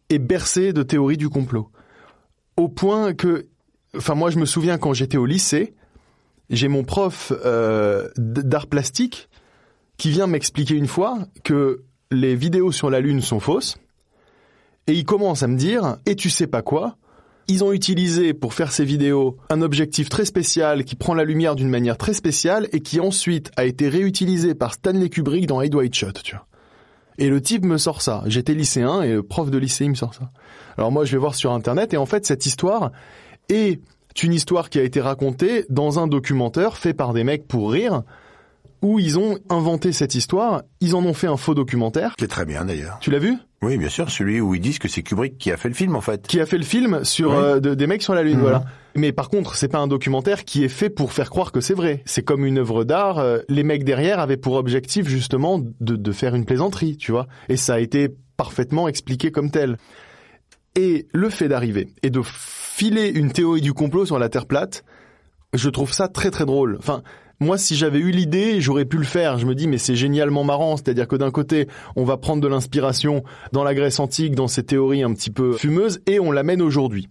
est 0.10 0.20
bercé 0.20 0.74
de 0.74 0.84
théories 0.84 1.18
du 1.18 1.30
complot. 1.30 1.70
Au 2.58 2.68
point 2.68 3.14
que, 3.14 3.46
enfin 3.98 4.16
moi 4.16 4.30
je 4.30 4.38
me 4.38 4.46
souviens 4.46 4.78
quand 4.78 4.94
j'étais 4.94 5.18
au 5.18 5.26
lycée, 5.26 5.74
j'ai 6.50 6.68
mon 6.68 6.84
prof 6.84 7.32
euh, 7.46 8.10
d'art 8.18 8.68
plastique 8.68 9.30
qui 9.98 10.10
vient 10.10 10.28
m'expliquer 10.28 10.76
une 10.76 10.88
fois 10.88 11.20
que 11.44 11.84
les 12.12 12.36
vidéos 12.36 12.72
sur 12.72 12.90
la 12.90 13.02
Lune 13.02 13.22
sont 13.22 13.40
fausses. 13.40 13.78
Et 14.88 14.94
il 14.94 15.06
commence 15.06 15.44
à 15.44 15.48
me 15.48 15.58
dire, 15.58 15.98
et 16.08 16.16
tu 16.16 16.32
sais 16.32 16.48
pas 16.48 16.64
quoi, 16.64 16.98
ils 17.48 17.64
ont 17.64 17.72
utilisé 17.72 18.34
pour 18.34 18.54
faire 18.54 18.72
ces 18.72 18.86
vidéos 18.86 19.38
un 19.50 19.62
objectif 19.62 20.10
très 20.10 20.26
spécial 20.26 20.84
qui 20.84 20.96
prend 20.96 21.14
la 21.14 21.24
lumière 21.24 21.56
d'une 21.56 21.70
manière 21.70 21.98
très 21.98 22.14
spéciale 22.14 22.68
et 22.72 22.80
qui 22.80 23.00
ensuite 23.00 23.52
a 23.56 23.66
été 23.66 23.90
réutilisé 23.90 24.56
par 24.56 24.74
Stanley 24.74 25.10
Kubrick 25.10 25.46
dans 25.48 25.62
Hide 25.62 25.76
White 25.76 25.96
Shot, 25.96 26.14
tu 26.24 26.36
vois. 26.36 26.46
Et 27.18 27.30
le 27.30 27.42
type 27.42 27.66
me 27.66 27.78
sort 27.78 28.02
ça. 28.02 28.24
J'étais 28.28 28.54
lycéen 28.54 29.02
et 29.02 29.14
le 29.14 29.24
prof 29.24 29.52
de 29.52 29.58
lycée 29.58 29.84
il 29.84 29.90
me 29.90 29.96
sort 29.96 30.14
ça. 30.14 30.32
Alors 30.78 30.92
moi 30.92 31.06
je 31.06 31.12
vais 31.12 31.18
voir 31.18 31.36
sur 31.36 31.52
internet 31.52 31.94
et 31.94 31.98
en 31.98 32.06
fait 32.06 32.26
cette 32.26 32.46
histoire 32.46 32.92
est 33.50 33.80
une 34.24 34.34
histoire 34.34 34.70
qui 34.70 34.80
a 34.80 34.84
été 34.84 35.02
racontée 35.02 35.66
dans 35.70 36.00
un 36.00 36.08
documentaire 36.08 36.78
fait 36.78 36.94
par 36.94 37.14
des 37.14 37.24
mecs 37.24 37.48
pour 37.48 37.72
rire 37.72 38.02
où 38.82 38.98
ils 38.98 39.20
ont 39.20 39.38
inventé 39.50 39.92
cette 39.92 40.16
histoire, 40.16 40.62
ils 40.80 40.96
en 40.96 41.04
ont 41.04 41.14
fait 41.14 41.28
un 41.28 41.36
faux 41.36 41.54
documentaire. 41.54 42.16
Qui 42.18 42.24
est 42.24 42.28
très 42.30 42.46
bien 42.46 42.64
d'ailleurs. 42.64 42.98
Tu 43.02 43.12
l'as 43.12 43.20
vu? 43.20 43.36
Oui, 43.62 43.78
bien 43.78 43.90
sûr, 43.90 44.10
celui 44.10 44.40
où 44.40 44.56
ils 44.56 44.62
disent 44.62 44.80
que 44.80 44.88
c'est 44.88 45.04
Kubrick 45.04 45.38
qui 45.38 45.52
a 45.52 45.58
fait 45.58 45.68
le 45.68 45.76
film 45.76 45.98
en 45.98 46.02
fait. 46.02 46.26
Qui 46.28 46.40
a 46.40 46.46
fait 46.46 46.58
le 46.58 46.64
film 46.64 47.04
sur 47.04 47.32
Oui. 47.32 47.36
euh, 47.38 47.60
de- 47.60 47.74
des 47.76 47.88
mecs 47.88 48.02
sur 48.02 48.14
la 48.16 48.24
lune, 48.24 48.36
Mhm. 48.38 48.42
voilà. 48.42 48.64
Mais 48.96 49.12
par 49.12 49.30
contre, 49.30 49.56
c'est 49.56 49.68
pas 49.68 49.80
un 49.80 49.88
documentaire 49.88 50.46
qui 50.46 50.64
est 50.64 50.70
fait 50.70 50.90
pour 50.90 51.12
faire 51.12 51.30
croire 51.30 51.52
que 51.52 51.60
c'est 51.60 51.74
vrai. 51.74 52.02
C'est 52.06 52.24
comme 52.24 52.46
une 52.46 52.58
œuvre 52.58 52.86
d'art. 52.86 53.20
euh, 53.20 53.40
les 53.50 53.64
mecs 53.64 53.84
derrière 53.84 54.20
avaient 54.20 54.38
pour 54.38 54.54
objectif 54.56 55.08
justement 55.10 55.60
de, 55.60 55.96
de 55.98 56.12
faire 56.14 56.34
une 56.34 56.46
plaisanterie, 56.46 56.96
tu 56.96 57.12
vois. 57.12 57.28
Et 57.50 57.58
ça 57.58 57.74
a 57.76 57.80
été 57.80 58.08
parfaitement 58.38 58.88
expliqué 58.88 59.30
comme 59.32 59.52
tel. 59.52 59.78
Et 60.76 61.08
le 61.14 61.30
fait 61.30 61.48
d'arriver 61.48 61.90
et 62.04 62.10
de 62.10 62.22
filer 62.24 63.10
une 63.10 63.32
théorie 63.32 63.62
du 63.62 63.74
complot 63.74 64.06
sur 64.06 64.20
la 64.20 64.30
Terre 64.30 64.46
plate, 64.46 64.84
je 65.54 65.70
trouve 65.70 65.92
ça 65.94 66.08
très 66.08 66.32
très 66.32 66.46
drôle. 66.46 66.78
Enfin, 66.80 67.04
moi, 67.42 67.58
si 67.58 67.76
j'avais 67.76 68.00
eu 68.00 68.12
l'idée, 68.12 68.60
j'aurais 68.60 68.86
pu 68.86 68.98
le 68.98 69.06
faire. 69.06 69.38
Je 69.40 69.46
me 69.46 69.56
dis, 69.56 69.68
mais 69.68 69.78
c'est 69.78 69.96
génialement 69.96 70.44
marrant. 70.44 70.76
C'est-à-dire 70.76 71.08
que 71.08 71.16
d'un 71.16 71.32
côté, 71.32 71.68
on 71.96 72.04
va 72.04 72.18
prendre 72.18 72.42
de 72.42 72.48
l'inspiration 72.48 73.24
dans 73.54 73.64
la 73.64 73.74
Grèce 73.74 74.00
antique, 74.00 74.36
dans 74.36 74.48
ces 74.48 74.64
théories 74.64 75.04
un 75.04 75.14
petit 75.14 75.32
peu 75.32 75.54
fumeuses, 75.54 76.02
et 76.06 76.20
on 76.20 76.32
l'amène 76.32 76.62
aujourd'hui. 76.62 77.10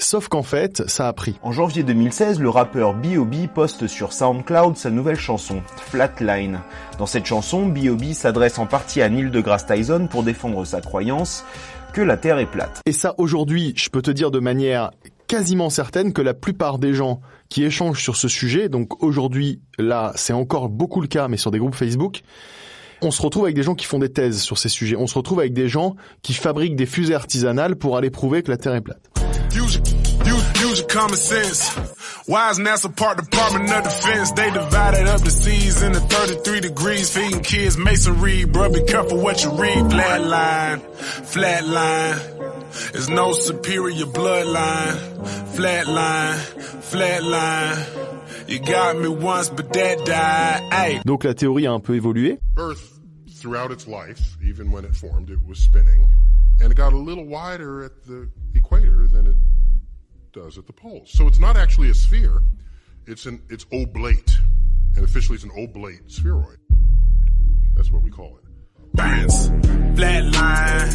Sauf 0.00 0.28
qu'en 0.28 0.44
fait, 0.44 0.88
ça 0.88 1.08
a 1.08 1.12
pris. 1.12 1.38
En 1.42 1.50
janvier 1.50 1.82
2016, 1.82 2.38
le 2.38 2.48
rappeur 2.48 2.94
B.O.B. 2.94 3.48
poste 3.52 3.88
sur 3.88 4.12
SoundCloud 4.12 4.76
sa 4.76 4.90
nouvelle 4.90 5.18
chanson, 5.18 5.60
Flatline. 5.76 6.60
Dans 6.98 7.06
cette 7.06 7.26
chanson, 7.26 7.66
B.O.B. 7.66 8.12
s'adresse 8.12 8.60
en 8.60 8.66
partie 8.66 9.02
à 9.02 9.08
Neil 9.08 9.30
deGrasse 9.30 9.66
Tyson 9.66 10.06
pour 10.08 10.22
défendre 10.22 10.64
sa 10.64 10.80
croyance 10.80 11.44
que 11.92 12.00
la 12.00 12.16
Terre 12.16 12.38
est 12.38 12.50
plate. 12.50 12.80
Et 12.86 12.92
ça, 12.92 13.14
aujourd'hui, 13.18 13.72
je 13.76 13.88
peux 13.88 14.02
te 14.02 14.10
dire 14.10 14.30
de 14.30 14.38
manière 14.38 14.90
quasiment 15.26 15.70
certaine 15.70 16.12
que 16.12 16.22
la 16.22 16.34
plupart 16.34 16.78
des 16.78 16.94
gens 16.94 17.20
qui 17.48 17.64
échangent 17.64 18.02
sur 18.02 18.16
ce 18.16 18.28
sujet, 18.28 18.68
donc 18.68 19.02
aujourd'hui, 19.02 19.60
là, 19.78 20.12
c'est 20.16 20.32
encore 20.32 20.68
beaucoup 20.68 21.00
le 21.00 21.06
cas, 21.06 21.28
mais 21.28 21.36
sur 21.36 21.50
des 21.50 21.58
groupes 21.58 21.74
Facebook, 21.74 22.22
on 23.02 23.10
se 23.10 23.22
retrouve 23.22 23.44
avec 23.44 23.54
des 23.54 23.62
gens 23.62 23.74
qui 23.74 23.86
font 23.86 23.98
des 23.98 24.10
thèses 24.10 24.40
sur 24.40 24.58
ces 24.58 24.68
sujets. 24.68 24.96
On 24.96 25.06
se 25.06 25.14
retrouve 25.14 25.40
avec 25.40 25.52
des 25.52 25.68
gens 25.68 25.94
qui 26.22 26.34
fabriquent 26.34 26.76
des 26.76 26.86
fusées 26.86 27.14
artisanales 27.14 27.76
pour 27.76 27.96
aller 27.96 28.10
prouver 28.10 28.42
que 28.42 28.50
la 28.50 28.56
Terre 28.56 28.74
est 28.74 28.80
plate. 28.80 29.02
Use, 30.58 30.68
use 30.68 30.78
your 30.80 30.88
common 30.88 31.16
sense. 31.16 31.68
Why 32.26 32.50
is 32.50 32.58
NASA 32.58 32.94
part 32.94 33.16
Department 33.16 33.72
of 33.72 33.84
Defense? 33.84 34.32
They 34.32 34.50
divided 34.50 35.06
up 35.06 35.20
the 35.22 35.30
seas 35.30 35.82
into 35.82 36.00
33 36.00 36.60
degrees, 36.60 37.14
feeding 37.16 37.42
kids 37.42 37.78
masonry. 37.78 38.44
Bro, 38.44 38.72
be 38.72 38.82
careful 38.84 39.18
what 39.18 39.42
you 39.42 39.50
read. 39.52 39.78
Flatline, 39.78 40.80
flatline. 41.32 42.92
There's 42.92 43.08
no 43.08 43.32
superior 43.32 44.06
bloodline. 44.06 44.96
Flatline, 45.56 46.36
flatline. 46.90 48.48
You 48.48 48.58
got 48.60 48.96
me 48.98 49.08
once, 49.08 49.48
but 49.50 49.72
that 49.72 50.06
died. 50.06 50.68
Ay. 50.72 51.02
Donc 51.04 51.24
la 51.24 51.34
théorie 51.34 51.66
a 51.66 51.72
un 51.72 51.80
peu 51.80 51.94
évolué. 51.94 52.38
Earth, 52.56 52.98
throughout 53.30 53.70
its 53.70 53.86
life, 53.86 54.36
even 54.42 54.70
when 54.70 54.84
it 54.84 54.94
formed, 54.94 55.30
it 55.30 55.38
was 55.46 55.58
spinning, 55.58 56.08
and 56.60 56.72
it 56.72 56.74
got 56.74 56.92
a 56.92 56.96
little 56.96 57.26
wider 57.26 57.84
at 57.84 58.04
the 58.06 58.28
equator 58.54 59.06
than 59.06 59.26
it 59.26 59.36
does 60.38 60.58
at 60.58 60.66
the 60.66 60.72
poles. 60.72 61.10
So 61.10 61.26
it's 61.26 61.40
not 61.40 61.56
actually 61.56 61.90
a 61.90 61.94
sphere; 61.94 62.42
it's 63.06 63.26
an 63.26 63.42
it's 63.48 63.66
oblate, 63.72 64.38
and 64.94 65.04
officially 65.04 65.36
it's 65.36 65.44
an 65.44 65.50
oblate 65.56 66.02
spheroid. 66.06 66.58
That's 67.74 67.90
what 67.90 68.02
we 68.02 68.10
call 68.10 68.38
it. 68.38 68.44
Bounce. 68.94 69.48
Flatline. 69.98 70.90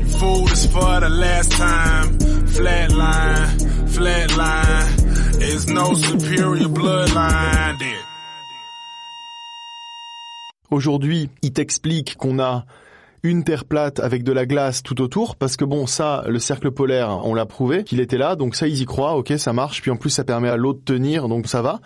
You 0.00 0.06
fooled 0.18 0.50
us 0.50 0.66
for 0.66 1.00
the 1.00 1.08
last 1.08 1.52
time. 1.52 2.18
Flatline. 2.56 3.48
Flatline. 3.96 5.38
There's 5.38 5.66
no 5.68 5.94
superior 5.94 6.68
bloodline 6.68 7.78
there. 7.78 8.04
Aujourd'hui, 10.70 11.30
il 11.42 11.52
t'explique 11.52 12.16
qu'on 12.18 12.38
a 12.40 12.66
une 13.22 13.44
terre 13.44 13.64
plate 13.64 14.00
avec 14.00 14.22
de 14.22 14.32
la 14.32 14.46
glace 14.46 14.82
tout 14.82 15.00
autour, 15.00 15.36
parce 15.36 15.56
que 15.56 15.64
bon, 15.64 15.86
ça, 15.86 16.24
le 16.28 16.38
cercle 16.38 16.70
polaire, 16.70 17.20
on 17.24 17.34
l'a 17.34 17.46
prouvé 17.46 17.84
qu'il 17.84 18.00
était 18.00 18.18
là, 18.18 18.36
donc 18.36 18.54
ça, 18.54 18.66
ils 18.68 18.80
y 18.80 18.84
croient, 18.84 19.16
ok, 19.16 19.32
ça 19.38 19.52
marche, 19.52 19.82
puis 19.82 19.90
en 19.90 19.96
plus, 19.96 20.10
ça 20.10 20.24
permet 20.24 20.48
à 20.48 20.56
l'eau 20.56 20.74
de 20.74 20.80
tenir, 20.80 21.28
donc 21.28 21.48
ça 21.48 21.62
va. 21.62 21.80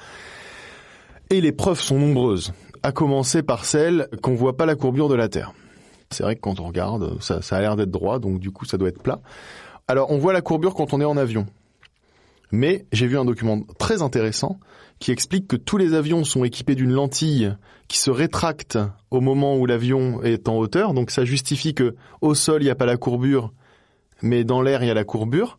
Et 1.30 1.40
les 1.40 1.52
preuves 1.52 1.80
sont 1.80 1.98
nombreuses, 1.98 2.52
à 2.82 2.92
commencer 2.92 3.42
par 3.42 3.64
celle 3.64 4.08
qu'on 4.22 4.34
voit 4.34 4.56
pas 4.56 4.66
la 4.66 4.74
courbure 4.74 5.08
de 5.08 5.14
la 5.14 5.28
Terre. 5.28 5.52
C'est 6.10 6.22
vrai 6.22 6.36
que 6.36 6.40
quand 6.40 6.60
on 6.60 6.66
regarde, 6.66 7.20
ça, 7.22 7.40
ça 7.40 7.56
a 7.56 7.60
l'air 7.60 7.76
d'être 7.76 7.90
droit, 7.90 8.18
donc 8.18 8.38
du 8.38 8.50
coup, 8.50 8.66
ça 8.66 8.76
doit 8.76 8.88
être 8.88 9.02
plat. 9.02 9.20
Alors, 9.88 10.10
on 10.10 10.18
voit 10.18 10.32
la 10.32 10.42
courbure 10.42 10.74
quand 10.74 10.92
on 10.92 11.00
est 11.00 11.06
en 11.06 11.16
avion. 11.16 11.46
Mais 12.50 12.84
j'ai 12.92 13.06
vu 13.06 13.18
un 13.18 13.24
document 13.24 13.60
très 13.78 14.02
intéressant 14.02 14.60
qui 15.02 15.10
explique 15.10 15.48
que 15.48 15.56
tous 15.56 15.78
les 15.78 15.94
avions 15.94 16.22
sont 16.22 16.44
équipés 16.44 16.76
d'une 16.76 16.92
lentille 16.92 17.52
qui 17.88 17.98
se 17.98 18.08
rétracte 18.08 18.78
au 19.10 19.20
moment 19.20 19.56
où 19.58 19.66
l'avion 19.66 20.22
est 20.22 20.48
en 20.48 20.56
hauteur. 20.56 20.94
Donc 20.94 21.10
ça 21.10 21.24
justifie 21.24 21.74
que 21.74 21.96
au 22.20 22.34
sol 22.36 22.62
il 22.62 22.66
n'y 22.66 22.70
a 22.70 22.76
pas 22.76 22.86
la 22.86 22.96
courbure, 22.96 23.52
mais 24.22 24.44
dans 24.44 24.62
l'air 24.62 24.84
il 24.84 24.86
y 24.86 24.90
a 24.92 24.94
la 24.94 25.02
courbure, 25.02 25.58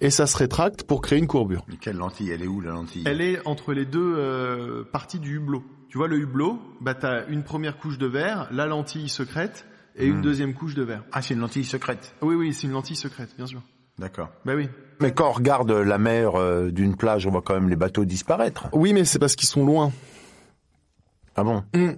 et 0.00 0.08
ça 0.08 0.26
se 0.26 0.38
rétracte 0.38 0.84
pour 0.84 1.02
créer 1.02 1.18
une 1.18 1.26
courbure. 1.26 1.66
Mais 1.68 1.76
quelle 1.76 1.96
lentille? 1.96 2.30
Elle 2.30 2.42
est 2.42 2.46
où 2.46 2.62
la 2.62 2.70
lentille? 2.70 3.02
Elle 3.04 3.20
est 3.20 3.46
entre 3.46 3.74
les 3.74 3.84
deux 3.84 4.14
euh, 4.16 4.84
parties 4.90 5.18
du 5.20 5.36
hublot. 5.36 5.62
Tu 5.90 5.98
vois 5.98 6.08
le 6.08 6.16
hublot, 6.16 6.58
bah 6.80 6.94
t'as 6.94 7.26
une 7.28 7.42
première 7.42 7.76
couche 7.76 7.98
de 7.98 8.06
verre, 8.06 8.48
la 8.52 8.64
lentille 8.66 9.10
secrète 9.10 9.66
et 9.96 10.06
une 10.06 10.20
Hmm. 10.20 10.22
deuxième 10.22 10.54
couche 10.54 10.74
de 10.74 10.82
verre. 10.82 11.04
Ah, 11.12 11.20
c'est 11.20 11.34
une 11.34 11.40
lentille 11.40 11.64
secrète. 11.64 12.14
Oui 12.22 12.34
oui, 12.36 12.54
c'est 12.54 12.66
une 12.66 12.72
lentille 12.72 12.96
secrète, 12.96 13.34
bien 13.36 13.46
sûr. 13.46 13.60
D'accord. 13.98 14.30
Bah 14.46 14.54
oui. 14.56 14.68
Mais 15.00 15.12
quand 15.12 15.28
on 15.28 15.32
regarde 15.32 15.70
la 15.70 15.98
mer 15.98 16.34
euh, 16.34 16.70
d'une 16.70 16.96
plage, 16.96 17.26
on 17.26 17.30
voit 17.30 17.42
quand 17.42 17.54
même 17.54 17.68
les 17.68 17.76
bateaux 17.76 18.04
disparaître. 18.04 18.68
Oui, 18.72 18.92
mais 18.92 19.04
c'est 19.04 19.18
parce 19.18 19.36
qu'ils 19.36 19.48
sont 19.48 19.64
loin. 19.64 19.92
Ah 21.36 21.44
bon 21.44 21.62
Hmm. 21.74 21.92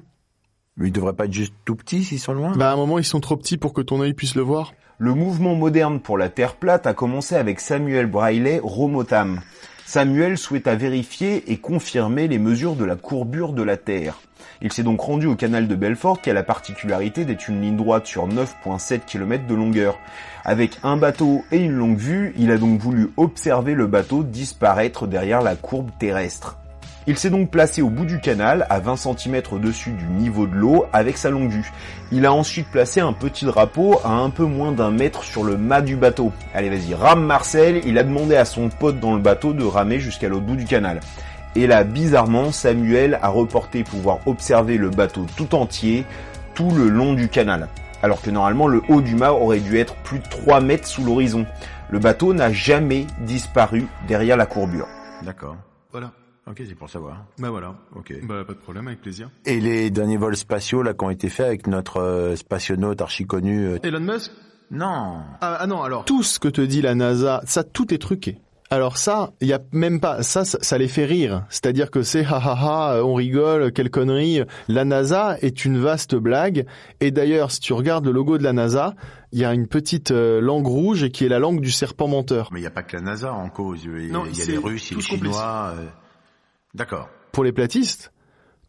Mais 0.77 0.89
Ils 0.89 0.93
devraient 0.93 1.15
pas 1.15 1.25
être 1.25 1.33
juste 1.33 1.55
tout 1.65 1.77
petits 1.77 2.05
s'ils 2.05 2.21
sont 2.21 2.33
loin? 2.35 2.57
Bah 2.57 2.71
à 2.71 2.73
un 2.73 2.77
moment 2.77 2.99
ils 2.99 3.05
sont 3.05 3.21
trop 3.21 3.37
petits 3.37 3.57
pour 3.59 3.73
que 3.73 3.81
ton 3.81 4.01
œil 4.01 4.15
puisse 4.15 4.35
le 4.35 4.43
voir. 4.43 4.73
Le 4.99 5.15
mouvement 5.15 5.55
moderne 5.55 6.01
pour 6.01 6.19
la 6.19 6.29
Terre 6.29 6.57
plate 6.57 6.87
a 6.87 6.95
commencé 6.95 7.35
avec 7.35 7.61
Samuel 7.61 8.07
Braille 8.07 8.61
Romotam. 8.63 9.41
Samuel 9.87 10.39
souhaita 10.39 10.77
vérifier 10.77 11.51
et 11.51 11.57
confirmer 11.57 12.29
les 12.29 12.39
mesures 12.39 12.77
de 12.77 12.85
la 12.85 12.97
courbure 12.97 13.53
de 13.53 13.63
la 13.63 13.77
Terre. 13.77 14.21
Il 14.63 14.73
s'est 14.73 14.83
donc 14.83 15.01
rendu 15.01 15.27
au 15.27 15.35
canal 15.35 15.69
de 15.69 15.75
Belfort 15.75 16.21
qui 16.21 16.31
a 16.31 16.35
la 16.35 16.43
particularité 16.43 17.25
d'être 17.25 17.49
une 17.49 17.61
ligne 17.61 17.77
droite 17.77 18.07
sur 18.07 18.29
9,7 18.29 19.01
km 19.07 19.47
de 19.47 19.55
longueur. 19.55 19.99
Avec 20.45 20.79
un 20.83 20.97
bateau 20.97 21.45
et 21.53 21.59
une 21.59 21.73
longue 21.73 21.99
vue, 21.99 22.35
il 22.39 22.51
a 22.51 22.59
donc 22.59 22.81
voulu 22.81 23.11
observer 23.17 23.75
le 23.75 23.87
bateau 23.87 24.23
disparaître 24.23 25.07
derrière 25.07 25.43
la 25.43 25.57
courbe 25.57 25.91
terrestre. 25.99 26.57
Il 27.07 27.17
s'est 27.17 27.31
donc 27.31 27.51
placé 27.51 27.81
au 27.81 27.89
bout 27.89 28.05
du 28.05 28.21
canal, 28.21 28.67
à 28.69 28.79
20 28.79 28.97
cm 28.97 29.43
au-dessus 29.51 29.91
du 29.91 30.05
niveau 30.05 30.47
de 30.47 30.55
l'eau, 30.55 30.85
avec 30.93 31.17
sa 31.17 31.31
longue 31.31 31.51
vue. 31.51 31.73
Il 32.13 32.27
a 32.27 32.33
ensuite 32.33 32.69
placé 32.71 33.01
un 33.01 33.15
petit 33.15 33.47
drapeau 33.47 33.99
à 34.05 34.11
un 34.11 34.29
peu 34.29 34.45
moins 34.45 34.71
d'un 34.71 34.91
mètre 34.91 35.25
sur 35.25 35.43
le 35.43 35.57
mât 35.57 35.81
du 35.81 35.97
bateau. 35.97 36.31
Allez 36.55 36.69
vas-y, 36.69 36.95
rame 36.95 37.25
Marcel, 37.25 37.81
il 37.87 37.97
a 37.97 38.03
demandé 38.03 38.37
à 38.37 38.45
son 38.45 38.69
pote 38.69 39.01
dans 39.01 39.15
le 39.15 39.21
bateau 39.21 39.55
de 39.55 39.65
ramer 39.65 39.99
jusqu'à 39.99 40.29
l'autre 40.29 40.45
bout 40.45 40.57
du 40.57 40.67
canal. 40.67 41.01
Et 41.57 41.67
là, 41.67 41.83
bizarrement, 41.85 42.53
Samuel 42.53 43.19
a 43.23 43.29
reporté 43.29 43.83
pouvoir 43.85 44.19
observer 44.27 44.77
le 44.77 44.89
bateau 44.91 45.27
tout 45.37 45.55
entier, 45.55 46.05
tout 46.55 46.71
le 46.71 46.89
long 46.89 47.15
du 47.15 47.29
canal. 47.29 47.69
Alors 48.03 48.23
que 48.23 48.31
normalement, 48.31 48.67
le 48.69 48.81
haut 48.89 49.01
du 49.03 49.15
mât 49.17 49.33
aurait 49.33 49.61
dû 49.61 49.77
être 49.77 49.95
plus 49.97 50.21
de 50.21 50.29
3 50.29 50.61
mètres 50.61 50.87
sous 50.87 51.05
l'horizon. 51.05 51.45
Le 51.91 51.99
bateau 51.99 52.33
n'a 52.33 52.53
jamais 52.53 53.07
disparu 53.21 53.87
derrière 54.07 54.37
la 54.37 54.47
courbure. 54.47 54.87
D'accord. 55.25 55.57
Voilà. 55.91 56.13
Ok, 56.49 56.63
c'est 56.67 56.75
pour 56.75 56.89
savoir. 56.89 57.25
Bah 57.39 57.51
voilà. 57.51 57.75
Ok. 57.95 58.15
Bah 58.23 58.43
pas 58.47 58.55
de 58.55 58.59
problème, 58.59 58.87
avec 58.89 59.01
plaisir. 59.03 59.29
Et 59.45 59.61
les 59.61 59.91
derniers 59.91 60.17
vols 60.17 60.37
spatiaux 60.37 60.83
là 60.83 60.95
qui 60.95 61.05
ont 61.05 61.11
été 61.11 61.29
faits 61.29 61.47
avec 61.47 61.67
notre 61.67 61.99
euh, 62.01 62.37
spationaute 62.37 63.01
archi 63.03 63.27
connu. 63.27 63.67
euh, 63.67 63.79
Elon 63.83 64.01
Musk? 64.01 64.33
Non. 64.71 65.19
ah, 65.41 65.59
ah 65.61 65.67
non, 65.67 65.83
alors 65.83 66.05
tout 66.05 66.23
ce 66.23 66.39
que 66.39 66.49
te 66.49 66.61
dit 66.61 66.81
la 66.81 66.95
NASA, 66.95 67.43
ça 67.45 67.65
tout 67.65 67.93
est 67.93 67.99
truqué. 67.99 68.39
Alors 68.73 68.99
ça, 68.99 69.33
il 69.41 69.49
y 69.49 69.53
a 69.53 69.59
même 69.73 69.99
pas 69.99 70.23
ça, 70.23 70.45
ça, 70.45 70.59
ça 70.61 70.79
les 70.79 70.87
fait 70.87 71.05
rire. 71.05 71.45
C'est-à-dire 71.51 71.91
que 71.91 72.03
c'est 72.03 72.25
ha 72.25 72.37
ha 72.37 72.53
ha, 72.97 73.05
on 73.05 73.15
rigole, 73.15 73.73
quelle 73.73 73.91
connerie. 73.91 74.43
La 74.69 74.85
NASA 74.85 75.37
est 75.43 75.65
une 75.65 75.79
vaste 75.79 76.15
blague. 76.15 76.67
Et 77.01 77.11
d'ailleurs, 77.11 77.51
si 77.51 77.59
tu 77.59 77.73
regardes 77.73 78.07
le 78.07 78.13
logo 78.13 78.39
de 78.39 78.45
la 78.45 78.53
NASA, 78.53 78.95
il 79.33 79.41
y 79.41 79.45
a 79.45 79.53
une 79.55 79.67
petite 79.67 80.13
euh, 80.13 80.41
langue 80.41 80.69
rouge 80.69 81.09
qui 81.09 81.25
est 81.25 81.29
la 81.29 81.41
langue 81.41 81.61
du 81.61 81.73
serpent 81.73 82.07
menteur. 82.07 82.49
Mais 82.53 82.61
il 82.61 82.63
n'y 82.63 82.69
a 82.69 82.71
pas 82.71 82.85
que 82.85 82.97
la 82.97 83.03
NASA 83.03 83.33
en 83.33 83.49
cause. 83.49 83.81
Il 83.85 84.07
y 84.07 84.11
a, 84.11 84.13
Non, 84.13 84.25
il 84.27 84.37
y 84.39 84.41
a 84.41 84.45
c'est 84.45 84.53
les 84.53 84.59
Russes, 84.59 84.91
il 84.93 84.95
y 84.95 84.95
a 84.95 84.99
les. 84.99 85.03
Chinois. 85.19 85.73
euh, 85.77 85.87
D'accord. 86.75 87.09
Pour 87.33 87.43
les 87.43 87.53
platistes, 87.53 88.13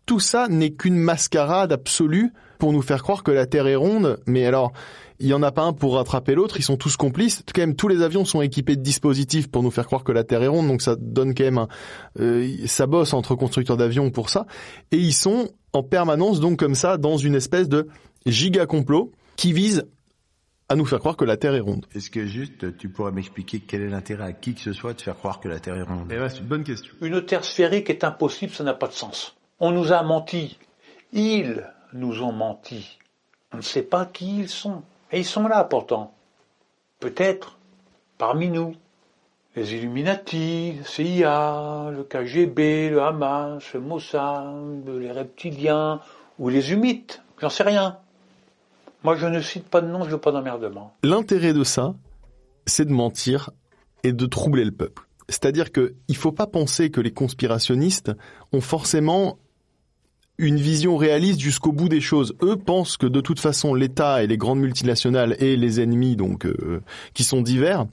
tout 0.07 0.19
ça 0.19 0.47
n'est 0.47 0.71
qu'une 0.71 0.97
mascarade 0.97 1.71
absolue 1.71 2.31
pour 2.61 2.73
nous 2.73 2.83
faire 2.83 3.01
croire 3.01 3.23
que 3.23 3.31
la 3.31 3.47
Terre 3.47 3.65
est 3.65 3.75
ronde. 3.75 4.19
Mais 4.27 4.45
alors, 4.45 4.71
il 5.19 5.25
y 5.25 5.33
en 5.33 5.41
a 5.41 5.51
pas 5.51 5.63
un 5.63 5.73
pour 5.73 5.95
rattraper 5.95 6.35
l'autre. 6.35 6.57
Ils 6.59 6.63
sont 6.63 6.77
tous 6.77 6.95
complices. 6.95 7.41
Quand 7.55 7.63
même, 7.63 7.75
tous 7.75 7.87
les 7.87 8.03
avions 8.03 8.23
sont 8.23 8.39
équipés 8.39 8.75
de 8.75 8.83
dispositifs 8.83 9.49
pour 9.49 9.63
nous 9.63 9.71
faire 9.71 9.87
croire 9.87 10.03
que 10.03 10.11
la 10.11 10.23
Terre 10.23 10.43
est 10.43 10.47
ronde. 10.47 10.67
Donc 10.67 10.83
ça 10.83 10.95
donne 10.95 11.33
quand 11.33 11.43
même 11.43 11.57
un, 11.57 11.67
euh, 12.19 12.47
ça 12.67 12.85
bosse 12.85 13.13
entre 13.13 13.33
constructeurs 13.33 13.77
d'avions 13.77 14.11
pour 14.11 14.29
ça. 14.29 14.45
Et 14.91 14.97
ils 14.97 15.11
sont 15.11 15.49
en 15.73 15.81
permanence 15.81 16.39
donc 16.39 16.59
comme 16.59 16.75
ça 16.75 16.97
dans 16.97 17.17
une 17.17 17.33
espèce 17.33 17.67
de 17.67 17.87
giga 18.27 18.67
complot 18.67 19.11
qui 19.37 19.53
vise 19.53 19.87
à 20.69 20.75
nous 20.75 20.85
faire 20.85 20.99
croire 20.99 21.17
que 21.17 21.25
la 21.25 21.37
Terre 21.37 21.55
est 21.55 21.61
ronde. 21.61 21.87
Est-ce 21.95 22.11
que 22.11 22.27
juste 22.27 22.77
tu 22.77 22.89
pourrais 22.89 23.11
m'expliquer 23.11 23.59
quel 23.59 23.81
est 23.81 23.89
l'intérêt 23.89 24.25
à 24.25 24.33
qui 24.33 24.53
que 24.53 24.61
ce 24.61 24.71
soit 24.71 24.93
de 24.93 25.01
faire 25.01 25.17
croire 25.17 25.39
que 25.39 25.49
la 25.49 25.59
Terre 25.59 25.77
est 25.77 25.81
ronde? 25.81 26.11
Eh 26.11 26.15
ben, 26.15 26.29
c'est 26.29 26.41
une 26.41 26.45
bonne 26.45 26.63
question. 26.63 26.93
Une 27.01 27.25
Terre 27.25 27.43
sphérique 27.43 27.89
est 27.89 28.03
impossible, 28.03 28.53
ça 28.53 28.63
n'a 28.63 28.75
pas 28.75 28.87
de 28.87 28.93
sens. 28.93 29.35
On 29.59 29.71
nous 29.71 29.91
a 29.91 30.03
menti. 30.03 30.59
Ils 31.11 31.63
nous 31.93 32.23
ont 32.23 32.31
menti. 32.31 32.97
On 33.53 33.57
ne 33.57 33.61
sait 33.61 33.83
pas 33.83 34.05
qui 34.05 34.39
ils 34.39 34.49
sont. 34.49 34.83
Et 35.11 35.19
ils 35.19 35.25
sont 35.25 35.47
là 35.47 35.63
pourtant. 35.63 36.13
Peut-être 36.99 37.57
parmi 38.17 38.49
nous. 38.49 38.75
Les 39.55 39.73
Illuminati, 39.73 40.73
le 40.77 40.83
CIA, 40.85 41.91
le 41.91 42.03
KGB, 42.03 42.89
le 42.89 43.01
Hamas, 43.01 43.73
le 43.73 43.81
Mossad, 43.81 44.87
les 44.87 45.11
reptiliens 45.11 45.99
ou 46.39 46.47
les 46.47 46.71
humites. 46.71 47.21
J'en 47.39 47.49
sais 47.49 47.63
rien. 47.63 47.97
Moi, 49.03 49.15
je 49.17 49.25
ne 49.25 49.41
cite 49.41 49.67
pas 49.67 49.81
de 49.81 49.87
nom, 49.87 50.05
je 50.05 50.11
veux 50.11 50.19
pas 50.19 50.31
d'emmerdement. 50.31 50.93
L'intérêt 51.03 51.53
de 51.53 51.63
ça, 51.65 51.95
c'est 52.65 52.85
de 52.85 52.93
mentir 52.93 53.49
et 54.03 54.13
de 54.13 54.25
troubler 54.25 54.63
le 54.63 54.71
peuple. 54.71 55.07
C'est-à-dire 55.27 55.71
que 55.71 55.95
il 56.07 56.15
faut 56.15 56.31
pas 56.31 56.47
penser 56.47 56.91
que 56.91 57.01
les 57.01 57.11
conspirationnistes 57.11 58.11
ont 58.53 58.61
forcément 58.61 59.37
une 60.41 60.57
vision 60.57 60.97
réaliste 60.97 61.39
jusqu'au 61.39 61.71
bout 61.71 61.87
des 61.87 62.01
choses. 62.01 62.33
Eux 62.41 62.57
pensent 62.57 62.97
que 62.97 63.05
de 63.05 63.21
toute 63.21 63.39
façon 63.39 63.75
l'État 63.75 64.23
et 64.23 64.27
les 64.27 64.37
grandes 64.37 64.59
multinationales 64.59 65.35
et 65.39 65.55
les 65.55 65.79
ennemis 65.79 66.15
donc 66.15 66.47
euh, 66.47 66.81
qui 67.13 67.23
sont 67.23 67.41
divers 67.41 67.85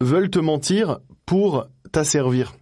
veulent 0.00 0.30
te 0.30 0.38
mentir 0.38 0.98
pour 1.26 1.66
t'asservir. 1.92 2.54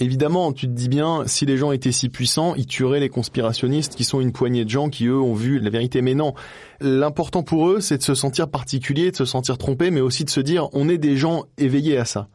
Évidemment, 0.00 0.52
tu 0.52 0.66
te 0.66 0.72
dis 0.72 0.88
bien, 0.88 1.24
si 1.26 1.46
les 1.46 1.56
gens 1.56 1.72
étaient 1.72 1.92
si 1.92 2.08
puissants, 2.08 2.54
ils 2.56 2.66
tueraient 2.66 3.00
les 3.00 3.10
conspirationnistes 3.10 3.94
qui 3.94 4.04
sont 4.04 4.20
une 4.20 4.32
poignée 4.32 4.64
de 4.64 4.70
gens 4.70 4.88
qui, 4.88 5.06
eux, 5.06 5.20
ont 5.20 5.34
vu 5.34 5.60
la 5.60 5.70
vérité. 5.70 6.00
Mais 6.00 6.14
non, 6.14 6.34
l'important 6.80 7.42
pour 7.42 7.68
eux, 7.68 7.80
c'est 7.80 7.98
de 7.98 8.02
se 8.02 8.14
sentir 8.14 8.48
particulier, 8.48 9.10
de 9.10 9.16
se 9.16 9.26
sentir 9.26 9.58
trompé, 9.58 9.90
mais 9.90 10.00
aussi 10.00 10.24
de 10.24 10.30
se 10.30 10.40
dire, 10.40 10.68
on 10.72 10.88
est 10.88 10.96
des 10.98 11.16
gens 11.16 11.44
éveillés 11.58 11.98
à 11.98 12.06
ça. 12.06 12.28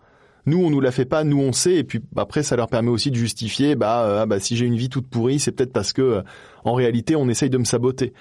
Nous, 0.45 0.63
on 0.63 0.69
nous 0.69 0.81
la 0.81 0.91
fait 0.91 1.05
pas, 1.05 1.23
nous, 1.23 1.39
on 1.39 1.51
sait, 1.51 1.75
et 1.75 1.83
puis 1.83 2.01
après, 2.15 2.43
ça 2.43 2.55
leur 2.55 2.67
permet 2.67 2.89
aussi 2.89 3.09
de 3.09 3.15
justifier, 3.15 3.75
bah, 3.75 4.05
euh, 4.05 4.21
ah, 4.21 4.25
bah 4.25 4.39
si 4.39 4.55
j'ai 4.55 4.65
une 4.65 4.75
vie 4.75 4.89
toute 4.89 5.07
pourrie, 5.07 5.39
c'est 5.39 5.51
peut-être 5.51 5.73
parce 5.73 5.91
que, 5.91 6.01
euh, 6.01 6.21
en 6.63 6.73
réalité, 6.73 7.15
on 7.15 7.27
essaye 7.29 7.49
de 7.49 7.57
me 7.57 7.63
saboter. 7.63 8.13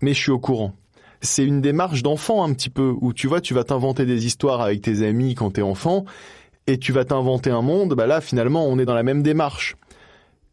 Mais 0.00 0.14
je 0.14 0.18
suis 0.18 0.30
au 0.30 0.38
courant. 0.38 0.72
C'est 1.20 1.44
une 1.44 1.60
démarche 1.60 2.02
d'enfant 2.02 2.44
un 2.44 2.54
petit 2.54 2.70
peu, 2.70 2.94
où 3.00 3.12
tu 3.12 3.26
vois, 3.26 3.40
tu 3.40 3.52
vas 3.52 3.64
t'inventer 3.64 4.06
des 4.06 4.24
histoires 4.24 4.60
avec 4.60 4.82
tes 4.82 5.06
amis 5.06 5.34
quand 5.34 5.50
t'es 5.50 5.62
enfant, 5.62 6.04
et 6.66 6.78
tu 6.78 6.92
vas 6.92 7.04
t'inventer 7.04 7.50
un 7.50 7.62
monde, 7.62 7.94
bah 7.94 8.06
là 8.06 8.20
finalement 8.20 8.66
on 8.66 8.78
est 8.78 8.84
dans 8.84 8.94
la 8.94 9.02
même 9.02 9.22
démarche. 9.22 9.76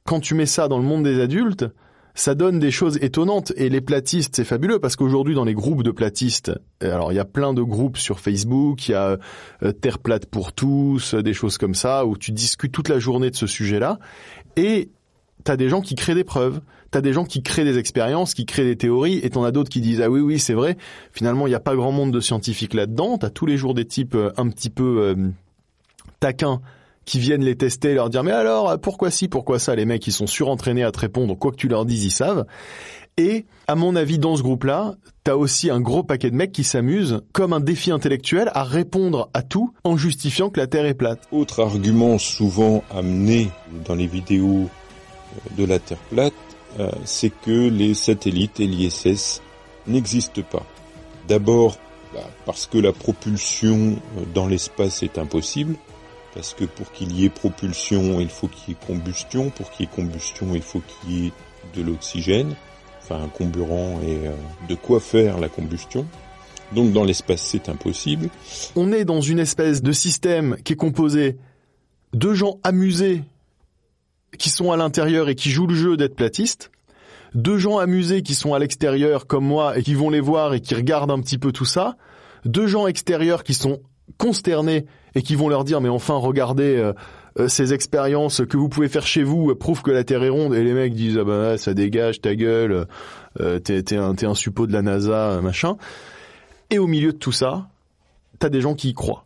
Quand 0.06 0.20
tu 0.20 0.34
mets 0.34 0.46
ça 0.46 0.68
dans 0.68 0.78
le 0.78 0.84
monde 0.84 1.04
des 1.04 1.20
adultes, 1.20 1.66
ça 2.16 2.34
donne 2.34 2.60
des 2.60 2.72
choses 2.72 2.98
étonnantes 3.02 3.52
et 3.58 3.70
les 3.70 3.82
platistes 3.82 4.38
c'est 4.38 4.46
fabuleux 4.46 4.80
parce 4.80 4.96
qu'aujourd'hui 4.96 5.36
dans 5.36 5.44
les 5.44 5.54
groupes 5.54 5.84
de 5.84 5.92
platistes, 5.92 6.52
euh, 6.82 6.94
alors 6.94 7.12
il 7.12 7.16
y 7.16 7.20
a 7.20 7.26
plein 7.26 7.54
de 7.54 7.62
groupes 7.62 7.98
sur 7.98 8.20
Facebook, 8.20 8.88
il 8.88 8.94
y 8.94 8.96
a 8.96 9.18
euh, 9.64 9.72
Terre 9.74 10.00
plate 10.00 10.26
pour 10.26 10.54
tous, 10.54 11.14
euh, 11.14 11.22
des 11.22 11.34
choses 11.34 11.58
comme 11.58 11.76
ça 11.76 12.06
où 12.06 12.18
tu 12.18 12.32
discutes 12.32 12.72
toute 12.72 12.88
la 12.88 13.00
journée 13.00 13.30
de 13.30 13.36
ce 13.36 13.48
sujet-là 13.48 14.00
et 14.56 14.90
t'as 15.44 15.58
des 15.58 15.68
gens 15.68 15.82
qui 15.82 15.96
créent 15.96 16.16
des 16.16 16.24
preuves, 16.24 16.62
t'as 16.90 17.02
des 17.02 17.12
gens 17.12 17.26
qui 17.26 17.44
créent 17.44 17.66
des 17.66 17.78
expériences, 17.78 18.34
qui 18.34 18.46
créent 18.46 18.64
des 18.64 18.78
théories, 18.78 19.20
et 19.22 19.30
t'en 19.30 19.44
as 19.44 19.52
d'autres 19.52 19.70
qui 19.70 19.82
disent 19.82 20.02
ah 20.02 20.10
oui 20.10 20.22
oui 20.22 20.40
c'est 20.40 20.54
vrai. 20.54 20.78
Finalement 21.12 21.48
il 21.48 21.50
n'y 21.50 21.56
a 21.56 21.60
pas 21.60 21.76
grand 21.76 21.92
monde 21.92 22.12
de 22.12 22.22
scientifiques 22.22 22.74
là-dedans. 22.74 23.18
T'as 23.18 23.30
tous 23.30 23.46
les 23.46 23.58
jours 23.58 23.74
des 23.74 23.86
types 23.86 24.18
un 24.38 24.48
petit 24.48 24.70
peu 24.70 25.02
euh, 25.02 25.16
taquins 26.22 26.62
qui 27.06 27.20
viennent 27.20 27.44
les 27.44 27.56
tester, 27.56 27.94
leur 27.94 28.10
dire 28.10 28.24
mais 28.24 28.32
alors 28.32 28.80
pourquoi 28.80 29.12
si, 29.12 29.28
pourquoi 29.28 29.60
ça? 29.60 29.76
Les 29.76 29.86
mecs 29.86 30.06
ils 30.08 30.12
sont 30.14 30.28
surentraînés 30.28 30.84
à 30.84 30.92
te 30.92 31.00
répondre, 31.00 31.38
quoi 31.38 31.52
que 31.52 31.58
tu 31.58 31.68
leur 31.68 31.86
dises 31.86 32.04
ils 32.04 32.12
savent. 32.12 32.46
Et 33.18 33.46
à 33.68 33.76
mon 33.76 33.96
avis 33.96 34.20
dans 34.20 34.36
ce 34.36 34.42
groupe-là, 34.42 34.96
t'as 35.24 35.36
aussi 35.36 35.70
un 35.70 35.80
gros 35.80 36.04
paquet 36.04 36.30
de 36.30 36.36
mecs 36.36 36.52
qui 36.52 36.66
s'amusent 36.66 37.22
comme 37.32 37.54
un 37.54 37.62
défi 37.62 37.92
intellectuel 37.92 38.52
à 38.54 38.64
répondre 38.64 39.30
à 39.34 39.42
tout 39.42 39.72
en 39.86 39.96
justifiant 39.96 40.50
que 40.50 40.60
la 40.60 40.68
Terre 40.68 40.86
est 40.86 40.96
plate. 40.96 41.22
Autre 41.32 41.62
argument 41.62 42.18
souvent 42.18 42.84
amené 42.92 43.50
dans 43.86 43.96
les 43.96 44.08
vidéos 44.08 44.70
de 45.58 45.64
la 45.64 45.80
Terre 45.80 45.98
plate, 46.10 46.34
euh, 46.80 46.92
c'est 47.06 47.30
que 47.30 47.70
les 47.70 47.94
satellites 47.94 48.60
et 48.60 48.68
l'ISS 48.68 49.42
n'existent 49.88 50.42
pas. 50.42 50.66
D'abord, 51.30 51.78
bah, 52.14 52.30
parce 52.46 52.68
que 52.68 52.78
la 52.78 52.92
propulsion 52.92 53.96
euh, 54.18 54.26
dans 54.34 54.48
l'espace 54.48 55.04
est 55.04 55.18
impossible, 55.18 55.76
parce 56.36 56.54
que 56.54 56.66
pour 56.66 56.92
qu'il 56.92 57.14
y 57.14 57.26
ait 57.26 57.30
propulsion, 57.30 58.20
il 58.20 58.30
faut 58.30 58.48
qu'il 58.48 58.74
y 58.74 58.78
ait 58.78 58.86
combustion, 58.86 59.50
pour 59.50 59.72
qu'il 59.72 59.86
y 59.86 59.90
ait 59.90 59.96
combustion, 59.96 60.54
il 60.54 60.62
faut 60.62 60.82
qu'il 60.82 61.12
y 61.12 61.28
ait 61.28 61.32
de 61.76 61.82
l'oxygène, 61.82 62.56
enfin 63.02 63.24
un 63.24 63.30
comburant 63.30 64.00
et 64.06 64.28
euh, 64.28 64.36
de 64.68 64.76
quoi 64.76 65.00
faire 65.00 65.40
la 65.40 65.50
combustion. 65.50 66.06
Donc 66.74 66.92
dans 66.92 67.06
l'espace 67.06 67.42
c'est 67.42 67.70
impossible. 67.70 68.30
On 68.76 68.92
est 68.92 69.06
dans 69.06 69.22
une 69.22 69.40
espèce 69.40 69.82
de 69.82 69.94
système 69.94 70.58
qui 70.64 70.74
est 70.74 70.78
composé 70.78 71.38
de 72.14 72.34
gens 72.34 72.60
amusés 72.64 73.24
qui 74.38 74.50
sont 74.50 74.72
à 74.72 74.78
l'intérieur 74.78 75.30
et 75.30 75.36
qui 75.36 75.50
jouent 75.50 75.68
le 75.68 75.76
jeu 75.76 75.96
d'être 75.96 76.16
platistes, 76.16 76.70
de 77.34 77.58
gens 77.58 77.78
amusés 77.78 78.22
qui 78.24 78.36
sont 78.36 78.54
à 78.54 78.60
l'extérieur 78.60 79.26
comme 79.28 79.46
moi 79.46 79.78
et 79.78 79.84
qui 79.84 79.94
vont 79.94 80.10
les 80.10 80.20
voir 80.20 80.54
et 80.54 80.60
qui 80.60 80.76
regardent 80.76 81.12
un 81.12 81.22
petit 81.22 81.38
peu 81.38 81.54
tout 81.54 81.66
ça, 81.66 81.96
de 82.44 82.68
gens 82.68 82.88
extérieurs 82.88 83.44
qui 83.44 83.54
sont 83.54 83.80
consternés 84.18 84.86
et 85.16 85.22
qui 85.22 85.36
vont 85.36 85.50
leur 85.50 85.64
dire 85.64 85.82
mais 85.82 85.90
enfin 85.90 86.16
regardez 86.16 86.78
euh, 86.78 86.94
euh, 87.38 87.48
ces 87.50 87.74
expériences 87.74 88.46
que 88.46 88.56
vous 88.56 88.70
pouvez 88.70 88.88
faire 88.88 89.06
chez 89.06 89.24
vous 89.24 89.52
euh, 89.52 89.56
prouvent 89.56 89.82
que 89.82 89.92
la 89.92 90.04
Terre 90.04 90.24
est 90.24 90.30
ronde. 90.30 90.56
Et 90.56 90.64
les 90.64 90.74
mecs 90.74 90.94
disent 90.94 91.18
ah 91.20 91.24
bah 91.24 91.58
ça 91.58 91.74
dégage 91.74 92.22
ta 92.22 92.36
gueule 92.36 92.88
euh, 93.42 93.60
t'es 93.60 93.84
t'es 93.84 93.98
un 93.98 94.16
t'es 94.16 94.26
un 94.26 94.36
suppôt 94.36 94.68
de 94.68 94.74
la 94.74 94.82
NASA 94.82 95.32
euh, 95.32 95.42
machin. 95.42 95.78
Et 96.70 96.80
au 96.80 96.88
milieu 96.88 97.12
de 97.12 97.18
tout 97.18 97.34
ça 97.34 97.68
t'as 98.40 98.50
des 98.50 98.62
gens 98.62 98.74
qui 98.74 98.90
y 98.90 98.94
croient. 98.94 99.26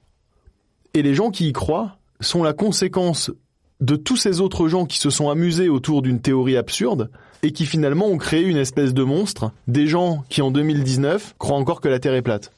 Et 0.93 1.03
les 1.03 1.13
gens 1.13 1.29
qui 1.29 1.49
y 1.49 1.53
croient 1.53 1.97
sont 2.19 2.43
la 2.43 2.53
conséquence 2.53 3.31
de 3.79 3.95
tous 3.95 4.17
ces 4.17 4.41
autres 4.41 4.67
gens 4.67 4.85
qui 4.85 4.97
se 4.97 5.09
sont 5.09 5.29
amusés 5.29 5.69
autour 5.69 6.01
d'une 6.01 6.19
théorie 6.19 6.57
absurde 6.57 7.09
et 7.43 7.51
qui 7.51 7.65
finalement 7.65 8.07
ont 8.07 8.17
créé 8.17 8.41
une 8.41 8.57
espèce 8.57 8.93
de 8.93 9.03
monstre, 9.03 9.51
des 9.67 9.87
gens 9.87 10.23
qui 10.29 10.41
en 10.41 10.51
2019 10.51 11.35
croient 11.37 11.57
encore 11.57 11.79
que 11.79 11.87
la 11.87 11.99
Terre 11.99 12.13
est 12.13 12.21
plate. 12.21 12.51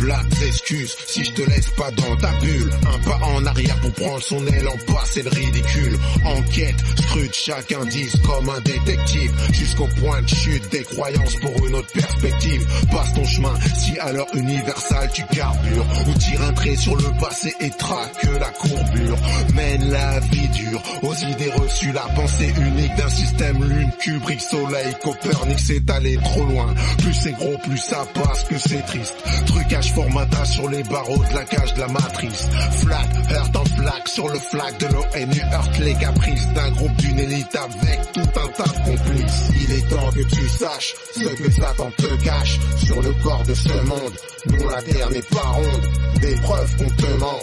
Plates 0.00 0.42
excuses 0.46 0.96
si 1.06 1.24
je 1.24 1.32
te 1.32 1.42
laisse 1.42 1.70
pas 1.70 1.90
dans 1.90 2.16
ta 2.16 2.32
bulle. 2.40 2.70
Un 2.86 2.98
pas 3.08 3.24
en 3.24 3.46
arrière 3.46 3.78
pour 3.80 3.92
prendre 3.92 4.22
son 4.22 4.46
élan, 4.46 4.72
passer 4.86 5.22
le 5.22 5.30
ridicule. 5.30 5.98
Enquête, 6.24 6.76
scrute 6.96 7.34
chaque 7.34 7.72
indice 7.72 8.16
comme 8.24 8.48
un 8.48 8.60
détective. 8.60 9.32
Jusqu'au 9.52 9.86
point 10.00 10.22
de 10.22 10.28
chute 10.28 10.68
des 10.70 10.82
croyances 10.82 11.36
pour 11.36 11.66
une 11.66 11.74
autre 11.74 11.92
perspective. 11.92 12.66
Passe 12.90 13.14
ton 13.14 13.24
chemin 13.24 13.54
si 13.76 13.98
à 13.98 14.12
l'heure 14.12 14.34
universelle 14.34 15.10
tu 15.12 15.24
carbures. 15.26 15.86
Ou 16.08 16.18
tire 16.18 16.42
un 16.42 16.52
trait 16.52 16.76
sur 16.76 16.96
le 16.96 17.20
passé 17.20 17.54
et 17.60 17.70
traque 17.70 18.26
la 18.38 18.50
courbure. 18.50 19.16
Mène 19.54 19.90
la 19.90 20.20
vie 20.20 20.48
dure 20.48 20.82
aux 21.02 21.14
idées 21.14 21.52
reçues. 21.52 21.92
La 21.92 22.06
pensée 22.14 22.52
unique 22.60 22.94
d'un 22.96 23.08
système 23.08 23.64
lune, 23.64 23.90
Kubrick, 24.00 24.40
soleil, 24.40 24.94
Copernic 25.02 25.58
c'est 25.58 25.90
allé 25.90 26.16
trop 26.16 26.44
loin. 26.44 26.74
Plus 26.98 27.14
c'est 27.14 27.32
gros, 27.32 27.56
plus 27.58 27.78
ça 27.78 28.06
passe 28.14 28.44
que 28.44 28.58
c'est 28.58 28.82
triste. 28.86 29.14
Formatage 29.94 30.48
sur 30.48 30.68
les 30.68 30.82
barreaux 30.84 31.24
de 31.30 31.34
la 31.34 31.44
cage 31.44 31.74
de 31.74 31.80
la 31.80 31.88
matrice. 31.88 32.48
Flat, 32.82 33.08
heurt 33.32 33.56
en 33.56 33.64
flaque 33.64 34.08
sur 34.08 34.28
le 34.28 34.38
flag 34.38 34.76
de 34.78 34.86
l'ONU, 34.86 35.40
heurte 35.52 35.78
les 35.80 35.94
caprices 35.94 36.48
d'un 36.54 36.70
groupe 36.72 36.96
d'une 36.96 37.18
élite 37.18 37.56
avec 37.56 38.12
tout 38.12 38.40
un 38.40 38.48
tas 38.48 38.64
de 38.64 38.90
complices. 38.90 39.50
Il 39.60 39.72
est 39.72 39.88
temps 39.88 40.10
que 40.10 40.22
tu 40.22 40.48
saches 40.48 40.94
ce 41.14 41.28
que 41.42 41.50
Satan 41.50 41.90
te 41.96 42.24
cache 42.24 42.58
sur 42.76 43.02
le 43.02 43.12
corps 43.22 43.44
de 43.44 43.54
ce 43.54 43.72
monde. 43.86 44.12
Non, 44.50 44.68
la 44.68 44.82
terre 44.82 45.10
n'est 45.10 45.22
pas 45.22 45.40
ronde, 45.40 45.88
des 46.20 46.34
preuves 46.36 46.76
qu'on 46.76 46.90
te 46.90 47.18
ment. 47.18 47.40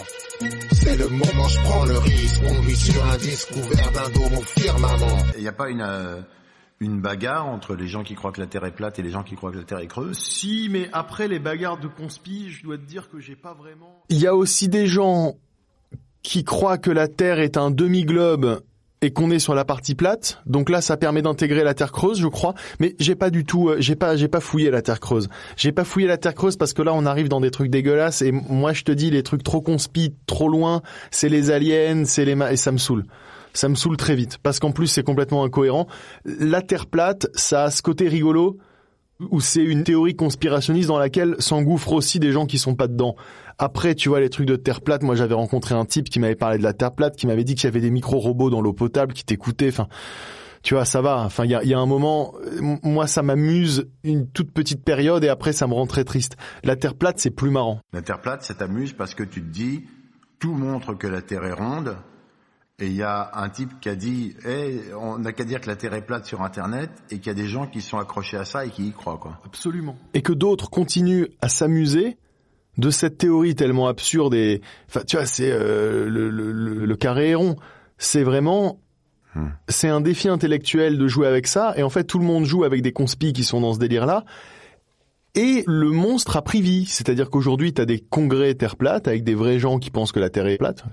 C'est 0.72 0.96
le 0.96 1.08
moment, 1.08 1.48
je 1.48 1.60
prends 1.60 1.84
le 1.84 1.98
risque. 1.98 2.40
On 2.46 2.60
vit 2.62 2.76
sur 2.76 3.04
un 3.06 3.16
disque 3.16 3.52
couvert 3.52 3.90
d'un 3.92 4.10
dôme 4.10 4.38
au 4.38 4.42
firmament. 4.42 5.18
Il 5.36 5.42
n'y 5.42 5.48
a 5.48 5.52
pas 5.52 5.68
une, 5.68 5.80
euh, 5.80 6.20
une 6.80 7.00
bagarre 7.00 7.46
entre 7.46 7.74
les 7.74 7.86
gens 7.86 8.02
qui 8.02 8.14
croient 8.14 8.32
que 8.32 8.40
la 8.40 8.46
Terre 8.46 8.64
est 8.64 8.74
plate 8.74 8.98
et 8.98 9.02
les 9.02 9.10
gens 9.10 9.22
qui 9.22 9.34
croient 9.34 9.50
que 9.50 9.58
la 9.58 9.64
Terre 9.64 9.78
est 9.78 9.86
creuse 9.86 10.18
Si, 10.18 10.68
mais 10.70 10.88
après 10.92 11.28
les 11.28 11.38
bagarres 11.38 11.78
de 11.78 11.88
conspi, 11.88 12.50
je 12.50 12.62
dois 12.62 12.76
te 12.76 12.84
dire 12.84 13.08
que 13.08 13.18
j'ai 13.18 13.36
pas 13.36 13.54
vraiment... 13.54 14.02
Il 14.10 14.18
y 14.18 14.26
a 14.26 14.34
aussi 14.34 14.68
des 14.68 14.86
gens 14.86 15.36
qui 16.22 16.44
croient 16.44 16.78
que 16.78 16.90
la 16.90 17.08
Terre 17.08 17.38
est 17.38 17.56
un 17.56 17.70
demi-globe 17.70 18.60
et 19.02 19.12
qu'on 19.12 19.30
est 19.30 19.38
sur 19.38 19.54
la 19.54 19.64
partie 19.64 19.94
plate. 19.94 20.40
Donc 20.46 20.68
là, 20.68 20.80
ça 20.80 20.96
permet 20.96 21.22
d'intégrer 21.22 21.62
la 21.64 21.74
Terre 21.74 21.92
creuse, 21.92 22.18
je 22.18 22.26
crois. 22.26 22.54
Mais 22.80 22.96
j'ai 22.98 23.14
pas 23.14 23.30
du 23.30 23.44
tout, 23.44 23.68
euh, 23.68 23.76
j'ai 23.78 23.94
pas, 23.94 24.16
j'ai 24.16 24.28
pas 24.28 24.40
fouillé 24.40 24.70
la 24.70 24.82
Terre 24.82 25.00
creuse. 25.00 25.28
J'ai 25.56 25.72
pas 25.72 25.84
fouillé 25.84 26.06
la 26.06 26.16
Terre 26.16 26.34
creuse 26.34 26.56
parce 26.56 26.72
que 26.72 26.82
là, 26.82 26.92
on 26.94 27.06
arrive 27.06 27.28
dans 27.28 27.40
des 27.40 27.50
trucs 27.50 27.70
dégueulasses. 27.70 28.22
Et 28.22 28.32
moi, 28.32 28.72
je 28.72 28.82
te 28.82 28.92
dis, 28.92 29.10
les 29.10 29.22
trucs 29.22 29.42
trop 29.42 29.60
conspi, 29.60 30.14
trop 30.26 30.48
loin, 30.48 30.82
c'est 31.10 31.28
les 31.28 31.50
aliens, 31.50 32.04
c'est 32.04 32.24
les 32.24 32.34
ma... 32.34 32.52
et 32.52 32.56
ça 32.56 32.72
me 32.72 32.78
saoule. 32.78 33.04
Ça 33.56 33.68
me 33.68 33.74
saoule 33.74 33.96
très 33.96 34.14
vite 34.14 34.38
parce 34.42 34.60
qu'en 34.60 34.70
plus, 34.70 34.86
c'est 34.86 35.02
complètement 35.02 35.44
incohérent. 35.44 35.86
La 36.24 36.62
Terre 36.62 36.86
plate, 36.86 37.26
ça 37.34 37.64
a 37.64 37.70
ce 37.70 37.82
côté 37.82 38.08
rigolo 38.08 38.58
où 39.30 39.40
c'est 39.40 39.64
une 39.64 39.82
théorie 39.82 40.14
conspirationniste 40.14 40.88
dans 40.88 40.98
laquelle 40.98 41.36
s'engouffrent 41.38 41.92
aussi 41.92 42.18
des 42.20 42.32
gens 42.32 42.46
qui 42.46 42.58
sont 42.58 42.74
pas 42.74 42.86
dedans. 42.86 43.16
Après, 43.58 43.94
tu 43.94 44.10
vois, 44.10 44.20
les 44.20 44.28
trucs 44.28 44.46
de 44.46 44.56
terre 44.56 44.82
plate, 44.82 45.02
moi 45.02 45.14
j'avais 45.14 45.34
rencontré 45.34 45.74
un 45.74 45.86
type 45.86 46.10
qui 46.10 46.20
m'avait 46.20 46.34
parlé 46.34 46.58
de 46.58 46.62
la 46.62 46.74
terre 46.74 46.92
plate, 46.92 47.16
qui 47.16 47.26
m'avait 47.26 47.44
dit 47.44 47.54
qu'il 47.54 47.64
y 47.64 47.68
avait 47.68 47.80
des 47.80 47.90
micro-robots 47.90 48.50
dans 48.50 48.60
l'eau 48.60 48.74
potable 48.74 49.14
qui 49.14 49.24
t'écoutaient, 49.24 49.68
enfin... 49.68 49.88
Tu 50.62 50.74
vois, 50.74 50.84
ça 50.84 51.00
va. 51.00 51.20
Enfin, 51.20 51.44
il 51.44 51.52
y 51.52 51.54
a, 51.54 51.62
y 51.62 51.74
a, 51.74 51.78
un 51.78 51.86
moment, 51.86 52.34
moi, 52.82 53.06
ça 53.06 53.22
m'amuse 53.22 53.88
une 54.02 54.28
toute 54.28 54.50
petite 54.50 54.82
période 54.82 55.22
et 55.22 55.28
après, 55.28 55.52
ça 55.52 55.68
me 55.68 55.74
rend 55.74 55.86
très 55.86 56.02
triste. 56.02 56.36
La 56.64 56.74
Terre 56.74 56.96
plate, 56.96 57.20
c'est 57.20 57.30
plus 57.30 57.50
marrant. 57.50 57.78
La 57.92 58.02
Terre 58.02 58.20
plate, 58.20 58.42
ça 58.42 58.52
t'amuse 58.54 58.92
parce 58.92 59.14
que 59.14 59.22
tu 59.22 59.42
te 59.42 59.48
dis, 59.48 59.84
tout 60.40 60.54
montre 60.54 60.94
que 60.94 61.06
la 61.06 61.22
Terre 61.22 61.44
est 61.44 61.52
ronde. 61.52 61.96
Et 62.78 62.88
il 62.88 62.94
y 62.94 63.02
a 63.02 63.30
un 63.32 63.48
type 63.48 63.80
qui 63.80 63.88
a 63.88 63.94
dit, 63.94 64.36
hey, 64.44 64.82
on 65.00 65.18
n'a 65.18 65.32
qu'à 65.32 65.44
dire 65.44 65.62
que 65.62 65.66
la 65.66 65.76
Terre 65.76 65.94
est 65.94 66.04
plate 66.04 66.26
sur 66.26 66.42
Internet 66.42 66.90
et 67.10 67.18
qu'il 67.18 67.28
y 67.28 67.30
a 67.30 67.34
des 67.34 67.48
gens 67.48 67.66
qui 67.66 67.80
sont 67.80 67.96
accrochés 67.96 68.36
à 68.36 68.44
ça 68.44 68.66
et 68.66 68.70
qui 68.70 68.88
y 68.88 68.92
croient, 68.92 69.16
quoi. 69.16 69.40
Absolument. 69.46 69.96
Et 70.12 70.20
que 70.20 70.34
d'autres 70.34 70.68
continuent 70.68 71.28
à 71.40 71.48
s'amuser 71.48 72.18
de 72.76 72.90
cette 72.90 73.16
théorie 73.16 73.54
tellement 73.54 73.88
absurde 73.88 74.34
et, 74.34 74.60
enfin, 74.88 75.00
tu 75.06 75.16
vois, 75.16 75.24
c'est 75.24 75.50
euh, 75.50 76.10
le, 76.10 76.28
le, 76.28 76.52
le, 76.52 76.84
le, 76.84 76.96
carré 76.96 77.30
est 77.30 77.34
rond. 77.34 77.56
C'est 77.96 78.22
vraiment, 78.22 78.78
hmm. 79.34 79.46
c'est 79.68 79.88
un 79.88 80.02
défi 80.02 80.28
intellectuel 80.28 80.98
de 80.98 81.08
jouer 81.08 81.26
avec 81.26 81.46
ça. 81.46 81.72
Et 81.78 81.82
en 81.82 81.88
fait, 81.88 82.04
tout 82.04 82.18
le 82.18 82.26
monde 82.26 82.44
joue 82.44 82.64
avec 82.64 82.82
des 82.82 82.92
conspis 82.92 83.32
qui 83.32 83.44
sont 83.44 83.62
dans 83.62 83.72
ce 83.72 83.78
délire-là. 83.78 84.26
Et 85.34 85.64
le 85.66 85.90
monstre 85.90 86.36
a 86.36 86.42
pris 86.42 86.62
vie. 86.62 86.86
C'est-à-dire 86.86 87.30
qu'aujourd'hui, 87.30 87.72
tu 87.72 87.80
as 87.80 87.86
des 87.86 88.00
congrès 88.00 88.54
Terre 88.54 88.76
plate 88.76 89.08
avec 89.08 89.24
des 89.24 89.34
vrais 89.34 89.58
gens 89.58 89.78
qui 89.78 89.90
pensent 89.90 90.12
que 90.12 90.20
la 90.20 90.30
Terre 90.30 90.46
est 90.46 90.56
plate. 90.56 90.84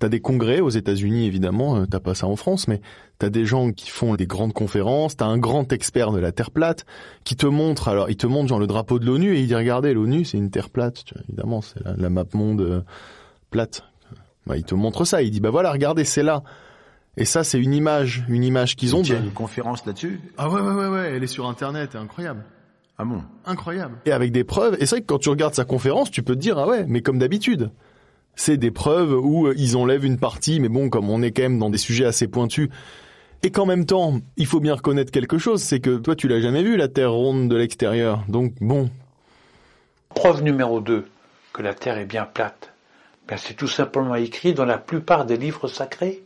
Tu 0.00 0.06
as 0.06 0.08
des 0.08 0.20
congrès 0.20 0.60
aux 0.60 0.68
États-Unis, 0.68 1.26
évidemment, 1.26 1.84
t'as 1.86 2.00
pas 2.00 2.14
ça 2.14 2.26
en 2.26 2.36
France, 2.36 2.68
mais 2.68 2.80
tu 3.18 3.26
as 3.26 3.30
des 3.30 3.44
gens 3.44 3.72
qui 3.72 3.90
font 3.90 4.14
des 4.14 4.26
grandes 4.26 4.52
conférences, 4.52 5.16
tu 5.16 5.24
as 5.24 5.26
un 5.26 5.38
grand 5.38 5.72
expert 5.72 6.12
de 6.12 6.20
la 6.20 6.30
Terre 6.30 6.50
plate 6.50 6.86
qui 7.24 7.34
te 7.34 7.46
montre, 7.46 7.88
alors 7.88 8.08
il 8.08 8.16
te 8.16 8.26
montre 8.26 8.48
genre 8.48 8.60
le 8.60 8.66
drapeau 8.66 8.98
de 8.98 9.06
l'ONU 9.06 9.34
et 9.34 9.40
il 9.40 9.48
dit 9.48 9.54
regardez, 9.54 9.94
l'ONU 9.94 10.24
c'est 10.24 10.38
une 10.38 10.50
Terre 10.50 10.70
plate, 10.70 11.04
tu 11.04 11.14
vois, 11.14 11.22
évidemment, 11.28 11.62
c'est 11.62 11.84
la, 11.84 11.96
la, 11.96 12.10
map 12.10 12.24
monde 12.32 12.60
euh, 12.60 12.80
plate. 13.50 13.82
Bah, 14.46 14.56
il 14.56 14.64
te 14.64 14.74
montre 14.74 15.04
ça, 15.04 15.22
il 15.22 15.30
dit 15.30 15.40
bah 15.40 15.50
voilà, 15.50 15.72
regardez, 15.72 16.04
c'est 16.04 16.22
là. 16.22 16.42
Et 17.18 17.24
ça, 17.24 17.42
c'est 17.42 17.58
une 17.58 17.74
image, 17.74 18.24
une 18.28 18.44
image 18.44 18.76
qu'ils 18.76 18.94
ont. 18.94 19.02
Il 19.02 19.10
y 19.10 19.14
a 19.14 19.18
une 19.18 19.32
conférence 19.32 19.84
là-dessus? 19.84 20.20
Ah 20.36 20.48
ouais, 20.48 20.60
ouais, 20.60 20.72
ouais, 20.72 20.86
ouais, 20.86 21.12
elle 21.16 21.24
est 21.24 21.28
sur 21.28 21.48
Internet, 21.48 21.96
incroyable. 21.96 22.44
Ah 22.96 23.04
bon? 23.04 23.22
Incroyable. 23.44 23.96
Et 24.06 24.12
avec 24.12 24.30
des 24.30 24.44
preuves. 24.44 24.76
Et 24.78 24.86
c'est 24.86 24.96
vrai 24.96 25.00
que 25.00 25.06
quand 25.06 25.18
tu 25.18 25.28
regardes 25.28 25.54
sa 25.54 25.64
conférence, 25.64 26.12
tu 26.12 26.22
peux 26.22 26.36
te 26.36 26.40
dire, 26.40 26.58
ah 26.58 26.68
ouais, 26.68 26.84
mais 26.86 27.02
comme 27.02 27.18
d'habitude. 27.18 27.70
C'est 28.40 28.56
des 28.56 28.70
preuves 28.70 29.12
où 29.12 29.48
euh, 29.48 29.54
ils 29.56 29.76
enlèvent 29.76 30.04
une 30.04 30.16
partie, 30.16 30.60
mais 30.60 30.68
bon, 30.68 30.90
comme 30.90 31.10
on 31.10 31.22
est 31.22 31.32
quand 31.32 31.42
même 31.42 31.58
dans 31.58 31.70
des 31.70 31.78
sujets 31.78 32.04
assez 32.04 32.28
pointus. 32.28 32.68
Et 33.42 33.50
qu'en 33.50 33.66
même 33.66 33.84
temps, 33.84 34.20
il 34.36 34.46
faut 34.46 34.60
bien 34.60 34.76
reconnaître 34.76 35.10
quelque 35.10 35.38
chose, 35.38 35.60
c'est 35.60 35.80
que 35.80 35.96
toi, 35.96 36.14
tu 36.14 36.28
l'as 36.28 36.40
jamais 36.40 36.62
vu, 36.62 36.76
la 36.76 36.86
Terre 36.86 37.10
ronde 37.10 37.48
de 37.48 37.56
l'extérieur. 37.56 38.22
Donc, 38.28 38.52
bon. 38.60 38.90
Preuve 40.10 40.44
numéro 40.44 40.80
2, 40.80 41.04
que 41.52 41.62
la 41.62 41.74
Terre 41.74 41.98
est 41.98 42.04
bien 42.04 42.26
plate. 42.26 42.72
Ben, 43.26 43.36
c'est 43.36 43.54
tout 43.54 43.66
simplement 43.66 44.14
écrit 44.14 44.54
dans 44.54 44.64
la 44.64 44.78
plupart 44.78 45.24
des 45.24 45.36
livres 45.36 45.66
sacrés 45.66 46.22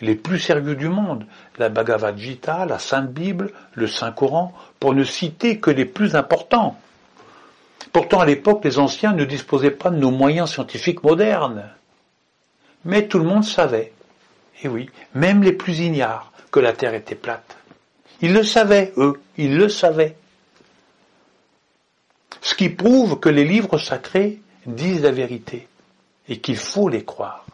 les 0.00 0.14
plus 0.14 0.38
sérieux 0.38 0.76
du 0.76 0.88
monde, 0.88 1.26
la 1.58 1.70
Bhagavad 1.70 2.16
Gita, 2.16 2.66
la 2.66 2.78
Sainte 2.78 3.12
Bible, 3.12 3.52
le 3.74 3.88
Saint 3.88 4.12
Coran, 4.12 4.52
pour 4.78 4.94
ne 4.94 5.02
citer 5.02 5.58
que 5.58 5.70
les 5.70 5.86
plus 5.86 6.14
importants. 6.14 6.78
Pourtant, 7.92 8.20
à 8.20 8.26
l'époque, 8.26 8.64
les 8.64 8.78
anciens 8.78 9.12
ne 9.12 9.24
disposaient 9.24 9.70
pas 9.70 9.90
de 9.90 9.96
nos 9.96 10.10
moyens 10.10 10.50
scientifiques 10.50 11.02
modernes. 11.02 11.70
Mais 12.84 13.06
tout 13.08 13.18
le 13.18 13.24
monde 13.24 13.44
savait, 13.44 13.92
et 14.62 14.68
oui, 14.68 14.90
même 15.14 15.42
les 15.42 15.52
plus 15.52 15.80
ignares, 15.80 16.32
que 16.50 16.60
la 16.60 16.72
Terre 16.72 16.94
était 16.94 17.14
plate. 17.14 17.56
Ils 18.20 18.32
le 18.32 18.44
savaient, 18.44 18.92
eux, 18.96 19.20
ils 19.36 19.56
le 19.56 19.68
savaient. 19.68 20.16
Ce 22.40 22.54
qui 22.54 22.68
prouve 22.68 23.18
que 23.18 23.28
les 23.28 23.44
livres 23.44 23.78
sacrés 23.78 24.40
disent 24.66 25.02
la 25.02 25.10
vérité 25.10 25.66
et 26.28 26.38
qu'il 26.38 26.56
faut 26.56 26.88
les 26.88 27.04
croire. 27.04 27.44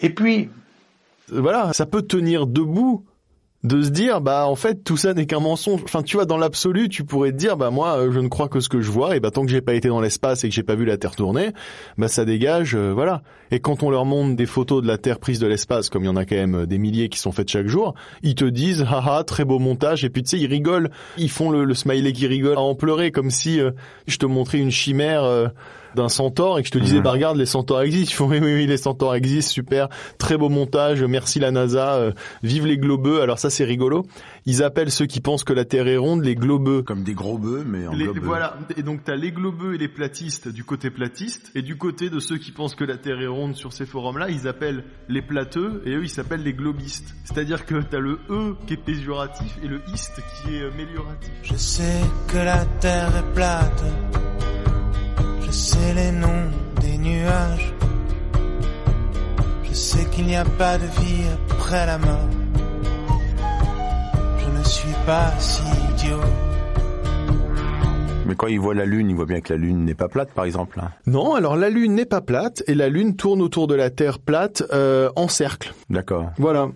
Et 0.00 0.10
puis, 0.10 0.50
voilà, 1.28 1.72
ça 1.72 1.86
peut 1.86 2.02
tenir 2.02 2.46
debout 2.46 3.04
de 3.64 3.82
se 3.82 3.90
dire 3.90 4.20
bah 4.20 4.46
en 4.46 4.54
fait 4.54 4.84
tout 4.84 4.96
ça 4.96 5.14
n'est 5.14 5.26
qu'un 5.26 5.40
mensonge. 5.40 5.80
Enfin 5.82 6.02
tu 6.02 6.16
vois 6.16 6.26
dans 6.26 6.36
l'absolu 6.36 6.88
tu 6.88 7.04
pourrais 7.04 7.32
te 7.32 7.36
dire 7.36 7.56
bah 7.56 7.70
moi 7.70 7.98
euh, 7.98 8.12
je 8.12 8.20
ne 8.20 8.28
crois 8.28 8.48
que 8.48 8.60
ce 8.60 8.68
que 8.68 8.80
je 8.80 8.90
vois 8.90 9.16
et 9.16 9.20
bah 9.20 9.32
tant 9.32 9.44
que 9.44 9.50
j'ai 9.50 9.60
pas 9.60 9.74
été 9.74 9.88
dans 9.88 10.00
l'espace 10.00 10.44
et 10.44 10.48
que 10.48 10.54
j'ai 10.54 10.62
pas 10.62 10.76
vu 10.76 10.84
la 10.84 10.96
Terre 10.96 11.16
tourner 11.16 11.50
bah 11.96 12.06
ça 12.06 12.24
dégage 12.24 12.76
euh, 12.76 12.92
voilà. 12.92 13.22
Et 13.50 13.58
quand 13.58 13.82
on 13.82 13.90
leur 13.90 14.04
montre 14.04 14.36
des 14.36 14.46
photos 14.46 14.82
de 14.82 14.86
la 14.86 14.96
Terre 14.96 15.18
prise 15.18 15.40
de 15.40 15.46
l'espace 15.48 15.88
comme 15.88 16.04
il 16.04 16.06
y 16.06 16.10
en 16.10 16.16
a 16.16 16.24
quand 16.24 16.36
même 16.36 16.54
euh, 16.54 16.66
des 16.66 16.78
milliers 16.78 17.08
qui 17.08 17.18
sont 17.18 17.32
faites 17.32 17.50
chaque 17.50 17.66
jour, 17.66 17.94
ils 18.22 18.36
te 18.36 18.44
disent 18.44 18.82
haha 18.82 19.24
très 19.24 19.44
beau 19.44 19.58
montage 19.58 20.04
et 20.04 20.10
puis 20.10 20.22
tu 20.22 20.30
sais 20.30 20.38
ils 20.38 20.46
rigolent, 20.46 20.90
ils 21.16 21.30
font 21.30 21.50
le, 21.50 21.64
le 21.64 21.74
smiley 21.74 22.12
qui 22.12 22.28
rigole 22.28 22.58
à 22.58 22.60
en 22.60 22.76
pleurer 22.76 23.10
comme 23.10 23.30
si 23.30 23.60
je 24.06 24.16
te 24.18 24.26
montrais 24.26 24.58
une 24.58 24.70
chimère 24.70 25.50
d'un 25.94 26.08
centaure 26.08 26.58
et 26.58 26.62
que 26.62 26.68
je 26.68 26.72
te 26.72 26.78
disais, 26.78 26.98
mhm. 26.98 27.02
bah 27.02 27.12
regarde, 27.12 27.36
les 27.36 27.46
centaures 27.46 27.82
existent. 27.82 28.10
Ils 28.12 28.14
font, 28.16 28.28
oui, 28.28 28.38
oui, 28.40 28.54
oui, 28.54 28.66
les 28.66 28.76
centaures 28.76 29.14
existent, 29.14 29.52
super, 29.52 29.88
très 30.18 30.36
beau 30.36 30.48
montage, 30.48 31.02
merci 31.02 31.38
la 31.40 31.50
NASA, 31.50 31.94
euh, 31.94 32.12
vive 32.42 32.66
les 32.66 32.78
globeux. 32.78 33.20
Alors 33.20 33.38
ça, 33.38 33.50
c'est 33.50 33.64
rigolo. 33.64 34.06
Ils 34.46 34.62
appellent 34.62 34.90
ceux 34.90 35.06
qui 35.06 35.20
pensent 35.20 35.44
que 35.44 35.52
la 35.52 35.64
Terre 35.64 35.88
est 35.88 35.96
ronde 35.96 36.24
les 36.24 36.34
globeux. 36.34 36.82
Comme 36.82 37.02
des 37.02 37.14
gros 37.14 37.38
bœufs, 37.38 37.64
mais 37.66 37.86
en 37.86 37.92
les, 37.92 38.04
globeux. 38.04 38.20
Voilà. 38.22 38.56
Et 38.76 38.82
donc 38.82 39.04
t'as 39.04 39.16
les 39.16 39.32
globeux 39.32 39.74
et 39.74 39.78
les 39.78 39.88
platistes 39.88 40.48
du 40.48 40.64
côté 40.64 40.90
platiste, 40.90 41.50
et 41.54 41.62
du 41.62 41.76
côté 41.76 42.10
de 42.10 42.18
ceux 42.18 42.38
qui 42.38 42.52
pensent 42.52 42.74
que 42.74 42.84
la 42.84 42.96
Terre 42.96 43.20
est 43.20 43.26
ronde 43.26 43.56
sur 43.56 43.72
ces 43.72 43.86
forums-là, 43.86 44.30
ils 44.30 44.48
appellent 44.48 44.84
les 45.08 45.22
plateux, 45.22 45.82
et 45.84 45.90
eux, 45.90 46.04
ils 46.04 46.10
s'appellent 46.10 46.42
les 46.42 46.54
globistes. 46.54 47.14
C'est-à-dire 47.24 47.66
que 47.66 47.76
t'as 47.82 47.98
le 47.98 48.18
E 48.30 48.56
qui 48.66 48.74
est 48.74 48.76
péjoratif 48.76 49.58
et 49.62 49.68
le 49.68 49.80
ist 49.92 50.14
qui 50.16 50.56
est 50.56 50.64
amélioratif. 50.64 51.32
Je 51.42 51.56
sais 51.56 52.00
que 52.28 52.38
la 52.38 52.64
Terre 52.80 53.16
est 53.16 53.34
plate. 53.34 53.84
Je 55.48 55.52
sais 55.52 55.94
les 55.94 56.12
noms 56.12 56.50
des 56.82 56.98
nuages. 56.98 57.72
Je 59.64 59.72
sais 59.72 60.04
qu'il 60.10 60.26
n'y 60.26 60.36
a 60.36 60.44
pas 60.44 60.76
de 60.76 60.84
vie 60.84 61.24
après 61.50 61.86
la 61.86 61.96
mort. 61.96 62.28
Je 64.38 64.58
ne 64.58 64.62
suis 64.64 64.94
pas 65.06 65.32
si 65.38 65.62
idiot. 65.90 66.20
Mais 68.26 68.34
quand 68.34 68.48
il 68.48 68.60
voit 68.60 68.74
la 68.74 68.84
Lune, 68.84 69.08
il 69.08 69.16
voit 69.16 69.24
bien 69.24 69.40
que 69.40 69.54
la 69.54 69.58
Lune 69.58 69.86
n'est 69.86 69.94
pas 69.94 70.08
plate, 70.08 70.30
par 70.32 70.44
exemple. 70.44 70.80
Hein. 70.82 70.90
Non, 71.06 71.34
alors 71.34 71.56
la 71.56 71.70
Lune 71.70 71.94
n'est 71.94 72.04
pas 72.04 72.20
plate 72.20 72.62
et 72.66 72.74
la 72.74 72.90
Lune 72.90 73.16
tourne 73.16 73.40
autour 73.40 73.68
de 73.68 73.74
la 73.74 73.88
Terre 73.88 74.18
plate 74.18 74.64
euh, 74.74 75.08
en 75.16 75.28
cercle. 75.28 75.72
D'accord. 75.88 76.30
Voilà. 76.36 76.68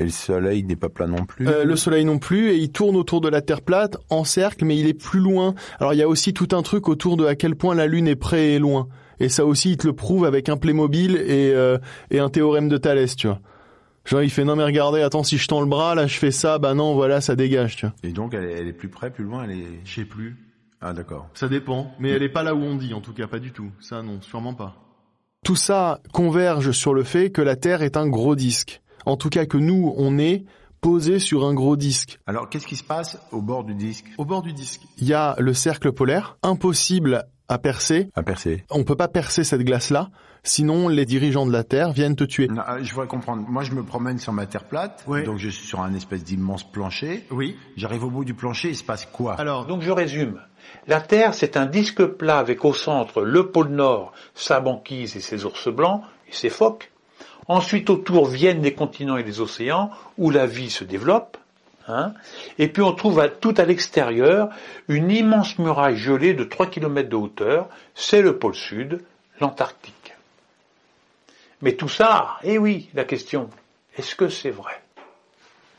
Et 0.00 0.04
le 0.04 0.10
Soleil 0.10 0.64
n'est 0.64 0.76
pas 0.76 0.88
plat 0.88 1.06
non 1.06 1.26
plus. 1.26 1.46
Euh, 1.46 1.64
le 1.64 1.76
Soleil 1.76 2.06
non 2.06 2.18
plus, 2.18 2.48
et 2.48 2.56
il 2.56 2.72
tourne 2.72 2.96
autour 2.96 3.20
de 3.20 3.28
la 3.28 3.42
Terre 3.42 3.60
plate 3.60 3.98
en 4.08 4.24
cercle, 4.24 4.64
mais 4.64 4.78
il 4.78 4.86
est 4.86 4.94
plus 4.94 5.20
loin. 5.20 5.54
Alors 5.78 5.92
il 5.92 5.98
y 5.98 6.02
a 6.02 6.08
aussi 6.08 6.32
tout 6.32 6.48
un 6.52 6.62
truc 6.62 6.88
autour 6.88 7.18
de 7.18 7.26
à 7.26 7.34
quel 7.34 7.54
point 7.54 7.74
la 7.74 7.86
Lune 7.86 8.08
est 8.08 8.16
près 8.16 8.52
et 8.52 8.58
loin. 8.58 8.88
Et 9.20 9.28
ça 9.28 9.44
aussi, 9.44 9.72
il 9.72 9.76
te 9.76 9.86
le 9.86 9.92
prouve 9.92 10.24
avec 10.24 10.48
un 10.48 10.56
Playmobil 10.56 11.16
et, 11.16 11.52
euh, 11.52 11.76
et 12.10 12.18
un 12.18 12.30
théorème 12.30 12.70
de 12.70 12.78
Thalès, 12.78 13.14
tu 13.14 13.26
vois. 13.26 13.40
Genre 14.06 14.22
il 14.22 14.30
fait 14.30 14.44
non 14.44 14.56
mais 14.56 14.64
regardez, 14.64 15.02
attends 15.02 15.22
si 15.22 15.36
je 15.36 15.46
tends 15.46 15.60
le 15.60 15.66
bras, 15.66 15.94
là 15.94 16.06
je 16.06 16.16
fais 16.16 16.30
ça, 16.30 16.58
bah 16.58 16.72
non 16.72 16.94
voilà 16.94 17.20
ça 17.20 17.36
dégage, 17.36 17.76
tu 17.76 17.84
vois. 17.84 17.94
Et 18.02 18.12
donc 18.12 18.32
elle 18.32 18.44
est, 18.44 18.52
elle 18.52 18.68
est 18.68 18.72
plus 18.72 18.88
près, 18.88 19.10
plus 19.10 19.24
loin, 19.24 19.44
elle 19.44 19.50
est. 19.50 19.66
Je 19.84 19.96
sais 19.96 20.06
plus. 20.06 20.38
Ah 20.80 20.94
d'accord. 20.94 21.28
Ça 21.34 21.48
dépend, 21.48 21.92
mais 22.00 22.08
elle 22.08 22.22
est 22.22 22.30
pas 22.30 22.42
là 22.42 22.54
où 22.54 22.62
on 22.62 22.76
dit 22.76 22.94
en 22.94 23.02
tout 23.02 23.12
cas, 23.12 23.26
pas 23.26 23.38
du 23.38 23.52
tout. 23.52 23.70
Ça 23.80 24.02
non, 24.02 24.22
sûrement 24.22 24.54
pas. 24.54 24.76
Tout 25.44 25.56
ça 25.56 26.00
converge 26.14 26.72
sur 26.72 26.94
le 26.94 27.02
fait 27.02 27.28
que 27.28 27.42
la 27.42 27.56
Terre 27.56 27.82
est 27.82 27.98
un 27.98 28.08
gros 28.08 28.34
disque. 28.34 28.80
En 29.06 29.16
tout 29.16 29.28
cas 29.30 29.46
que 29.46 29.56
nous, 29.58 29.92
on 29.96 30.18
est 30.18 30.44
posé 30.80 31.18
sur 31.18 31.44
un 31.44 31.52
gros 31.54 31.76
disque. 31.76 32.18
Alors 32.26 32.48
qu'est-ce 32.48 32.66
qui 32.66 32.76
se 32.76 32.84
passe 32.84 33.18
au 33.32 33.40
bord 33.42 33.64
du 33.64 33.74
disque? 33.74 34.06
Au 34.18 34.24
bord 34.24 34.42
du 34.42 34.52
disque, 34.52 34.80
il 34.98 35.06
y 35.06 35.14
a 35.14 35.34
le 35.38 35.52
cercle 35.54 35.92
polaire, 35.92 36.36
impossible 36.42 37.24
à 37.48 37.58
percer. 37.58 38.08
À 38.14 38.22
percer. 38.22 38.64
On 38.70 38.84
peut 38.84 38.94
pas 38.96 39.08
percer 39.08 39.42
cette 39.44 39.62
glace-là, 39.62 40.10
sinon 40.42 40.88
les 40.88 41.04
dirigeants 41.04 41.44
de 41.46 41.52
la 41.52 41.64
Terre 41.64 41.92
viennent 41.92 42.14
te 42.16 42.24
tuer. 42.24 42.46
Non, 42.48 42.62
je 42.80 42.90
voudrais 42.94 43.08
comprendre. 43.08 43.44
Moi, 43.48 43.62
je 43.64 43.72
me 43.72 43.82
promène 43.82 44.18
sur 44.18 44.32
ma 44.32 44.46
terre 44.46 44.64
plate, 44.64 45.04
Oui. 45.08 45.24
donc 45.24 45.38
je 45.38 45.48
suis 45.48 45.66
sur 45.66 45.80
un 45.80 45.92
espèce 45.94 46.22
d'immense 46.22 46.62
plancher. 46.70 47.26
Oui. 47.30 47.56
J'arrive 47.76 48.04
au 48.04 48.10
bout 48.10 48.24
du 48.24 48.34
plancher, 48.34 48.68
il 48.70 48.76
se 48.76 48.84
passe 48.84 49.04
quoi? 49.06 49.34
Alors, 49.34 49.66
Donc 49.66 49.82
je 49.82 49.90
résume. 49.90 50.40
La 50.86 51.00
Terre, 51.00 51.34
c'est 51.34 51.56
un 51.56 51.66
disque 51.66 52.04
plat 52.04 52.38
avec 52.38 52.64
au 52.64 52.72
centre 52.72 53.22
le 53.22 53.50
pôle 53.50 53.68
Nord, 53.68 54.12
sa 54.34 54.60
banquise 54.60 55.16
et 55.16 55.20
ses 55.20 55.44
ours 55.44 55.68
blancs 55.68 56.02
et 56.28 56.32
ses 56.32 56.50
phoques. 56.50 56.92
Ensuite, 57.48 57.90
autour 57.90 58.26
viennent 58.26 58.62
les 58.62 58.74
continents 58.74 59.16
et 59.16 59.22
les 59.22 59.40
océans, 59.40 59.90
où 60.18 60.30
la 60.30 60.46
vie 60.46 60.70
se 60.70 60.84
développe. 60.84 61.36
Hein. 61.88 62.12
et 62.58 62.68
puis 62.68 62.82
on 62.82 62.92
trouve 62.92 63.28
tout 63.40 63.54
à 63.56 63.64
l'extérieur 63.64 64.50
une 64.86 65.10
immense 65.10 65.58
muraille 65.58 65.96
gelée 65.96 66.34
de 66.34 66.44
3 66.44 66.66
km 66.66 67.08
de 67.08 67.16
hauteur. 67.16 67.68
C'est 67.94 68.22
le 68.22 68.38
pôle 68.38 68.54
sud, 68.54 69.02
l'Antarctique. 69.40 70.14
Mais 71.62 71.72
tout 71.72 71.88
ça, 71.88 72.38
eh 72.44 72.58
oui, 72.58 72.90
la 72.94 73.04
question, 73.04 73.50
est-ce 73.96 74.14
que 74.14 74.28
c'est 74.28 74.50
vrai? 74.50 74.80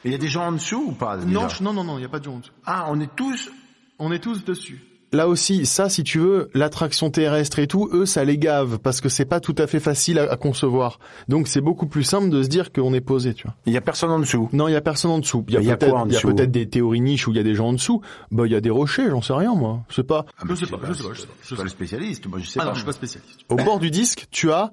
Il 0.03 0.11
y 0.11 0.15
a 0.15 0.17
des 0.17 0.27
gens 0.27 0.47
en 0.47 0.51
dessous 0.51 0.83
ou 0.87 0.91
pas 0.91 1.15
Non, 1.17 1.47
non, 1.61 1.71
non, 1.71 1.83
non, 1.83 1.97
il 1.97 1.99
n'y 1.99 2.05
a 2.05 2.09
pas 2.09 2.19
de 2.19 2.25
gens 2.25 2.33
en 2.33 2.39
dessous. 2.39 2.51
Ah, 2.65 2.87
on 2.89 2.99
est 2.99 3.15
tous 3.15 3.49
On 3.97 4.11
est 4.11 4.19
tous 4.19 4.43
dessus 4.43 4.83
là 5.11 5.27
aussi, 5.27 5.65
ça, 5.65 5.89
si 5.89 6.03
tu 6.03 6.19
veux, 6.19 6.49
l'attraction 6.53 7.09
terrestre 7.09 7.59
et 7.59 7.67
tout, 7.67 7.89
eux, 7.93 8.05
ça 8.05 8.23
les 8.23 8.37
gave 8.37 8.79
parce 8.79 9.01
que 9.01 9.09
c'est 9.09 9.25
pas 9.25 9.39
tout 9.39 9.55
à 9.57 9.67
fait 9.67 9.79
facile 9.79 10.19
à, 10.19 10.37
concevoir. 10.37 10.99
Donc, 11.27 11.47
c'est 11.47 11.61
beaucoup 11.61 11.87
plus 11.87 12.03
simple 12.03 12.29
de 12.29 12.43
se 12.43 12.47
dire 12.47 12.71
qu'on 12.71 12.93
est 12.93 13.01
posé, 13.01 13.33
tu 13.33 13.43
vois. 13.43 13.55
Il 13.65 13.73
y 13.73 13.77
a 13.77 13.81
personne 13.81 14.11
en 14.11 14.19
dessous. 14.19 14.49
Non, 14.53 14.67
il 14.67 14.73
y 14.73 14.75
a 14.75 14.81
personne 14.81 15.11
en 15.11 15.19
dessous. 15.19 15.45
Il 15.47 15.53
y 15.53 15.71
a 15.71 15.77
peut-être, 15.77 16.05
il 16.07 16.13
y 16.13 16.17
a 16.17 16.21
peut-être 16.21 16.51
des 16.51 16.67
théories 16.67 17.01
niches 17.01 17.27
où 17.27 17.31
il 17.31 17.37
y 17.37 17.39
a 17.39 17.43
des 17.43 17.55
gens 17.55 17.69
en 17.69 17.73
dessous. 17.73 18.01
Bah, 18.31 18.43
il 18.45 18.51
y 18.51 18.55
a 18.55 18.61
des 18.61 18.69
rochers, 18.69 19.09
j'en 19.09 19.21
sais 19.21 19.33
rien, 19.33 19.53
moi. 19.53 19.81
Je 19.89 19.95
sais 19.95 20.03
pas. 20.03 20.25
Ah, 20.39 20.43
je, 20.49 20.55
sais 20.55 20.65
pas, 20.65 20.79
je 20.87 20.93
sais 20.93 21.03
pas. 21.03 21.09
Je 21.41 21.47
suis 21.47 21.55
pas 21.55 21.63
le 21.63 21.69
spécialiste. 21.69 22.27
Moi, 22.27 22.39
je 22.39 22.47
sais 22.47 22.59
ah 22.59 22.63
pas. 22.63 22.69
Non, 22.69 22.73
je 22.73 22.79
suis 22.79 22.85
pas 22.85 22.93
spécialiste. 22.93 23.41
Au 23.49 23.55
bord 23.55 23.79
du 23.79 23.91
disque, 23.91 24.27
tu 24.31 24.51
as 24.51 24.71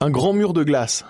un 0.00 0.10
grand 0.10 0.32
mur 0.32 0.52
de 0.52 0.64
glace. 0.64 1.04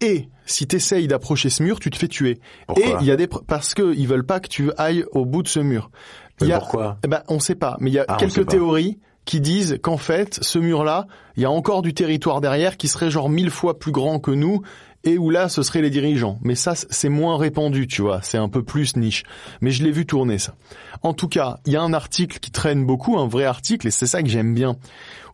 Et 0.00 0.28
si 0.46 0.66
t'essayes 0.66 1.08
d'approcher 1.08 1.50
ce 1.50 1.62
mur, 1.62 1.80
tu 1.80 1.90
te 1.90 1.96
fais 1.96 2.06
tuer. 2.06 2.38
Pourquoi 2.66 2.84
et 2.84 2.94
il 3.00 3.06
y 3.06 3.10
a 3.10 3.16
des 3.16 3.26
parce 3.26 3.74
que 3.74 3.94
ils 3.96 4.06
veulent 4.06 4.24
pas 4.24 4.38
que 4.38 4.48
tu 4.48 4.70
ailles 4.78 5.04
au 5.10 5.24
bout 5.24 5.42
de 5.42 5.48
ce 5.48 5.58
mur. 5.58 5.90
A, 6.40 6.58
pourquoi? 6.58 6.98
Eh 7.04 7.08
ben, 7.08 7.22
on 7.28 7.40
sait 7.40 7.54
pas, 7.54 7.76
mais 7.80 7.90
il 7.90 7.94
y 7.94 7.98
a 7.98 8.04
ah, 8.08 8.16
quelques 8.18 8.46
théories 8.46 8.98
qui 9.24 9.40
disent 9.40 9.78
qu'en 9.82 9.98
fait, 9.98 10.38
ce 10.42 10.58
mur-là, 10.58 11.06
il 11.36 11.42
y 11.42 11.46
a 11.46 11.50
encore 11.50 11.82
du 11.82 11.92
territoire 11.92 12.40
derrière 12.40 12.76
qui 12.76 12.88
serait 12.88 13.10
genre 13.10 13.28
mille 13.28 13.50
fois 13.50 13.78
plus 13.78 13.92
grand 13.92 14.20
que 14.20 14.30
nous 14.30 14.62
et 15.04 15.18
où 15.18 15.30
là, 15.30 15.48
ce 15.48 15.62
seraient 15.62 15.82
les 15.82 15.90
dirigeants. 15.90 16.38
Mais 16.42 16.54
ça, 16.54 16.74
c'est 16.74 17.08
moins 17.08 17.36
répandu, 17.36 17.86
tu 17.86 18.02
vois, 18.02 18.20
c'est 18.22 18.38
un 18.38 18.48
peu 18.48 18.62
plus 18.62 18.96
niche. 18.96 19.24
Mais 19.60 19.70
je 19.70 19.84
l'ai 19.84 19.90
vu 19.90 20.06
tourner, 20.06 20.38
ça. 20.38 20.54
En 21.02 21.12
tout 21.12 21.28
cas, 21.28 21.60
il 21.66 21.72
y 21.72 21.76
a 21.76 21.82
un 21.82 21.92
article 21.92 22.38
qui 22.38 22.50
traîne 22.50 22.84
beaucoup, 22.84 23.18
un 23.18 23.28
vrai 23.28 23.44
article, 23.44 23.86
et 23.86 23.90
c'est 23.90 24.06
ça 24.06 24.22
que 24.22 24.28
j'aime 24.28 24.54
bien, 24.54 24.76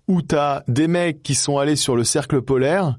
où 0.08 0.22
t'as 0.22 0.62
des 0.68 0.88
mecs 0.88 1.22
qui 1.22 1.34
sont 1.34 1.58
allés 1.58 1.76
sur 1.76 1.96
le 1.96 2.04
cercle 2.04 2.42
polaire, 2.42 2.98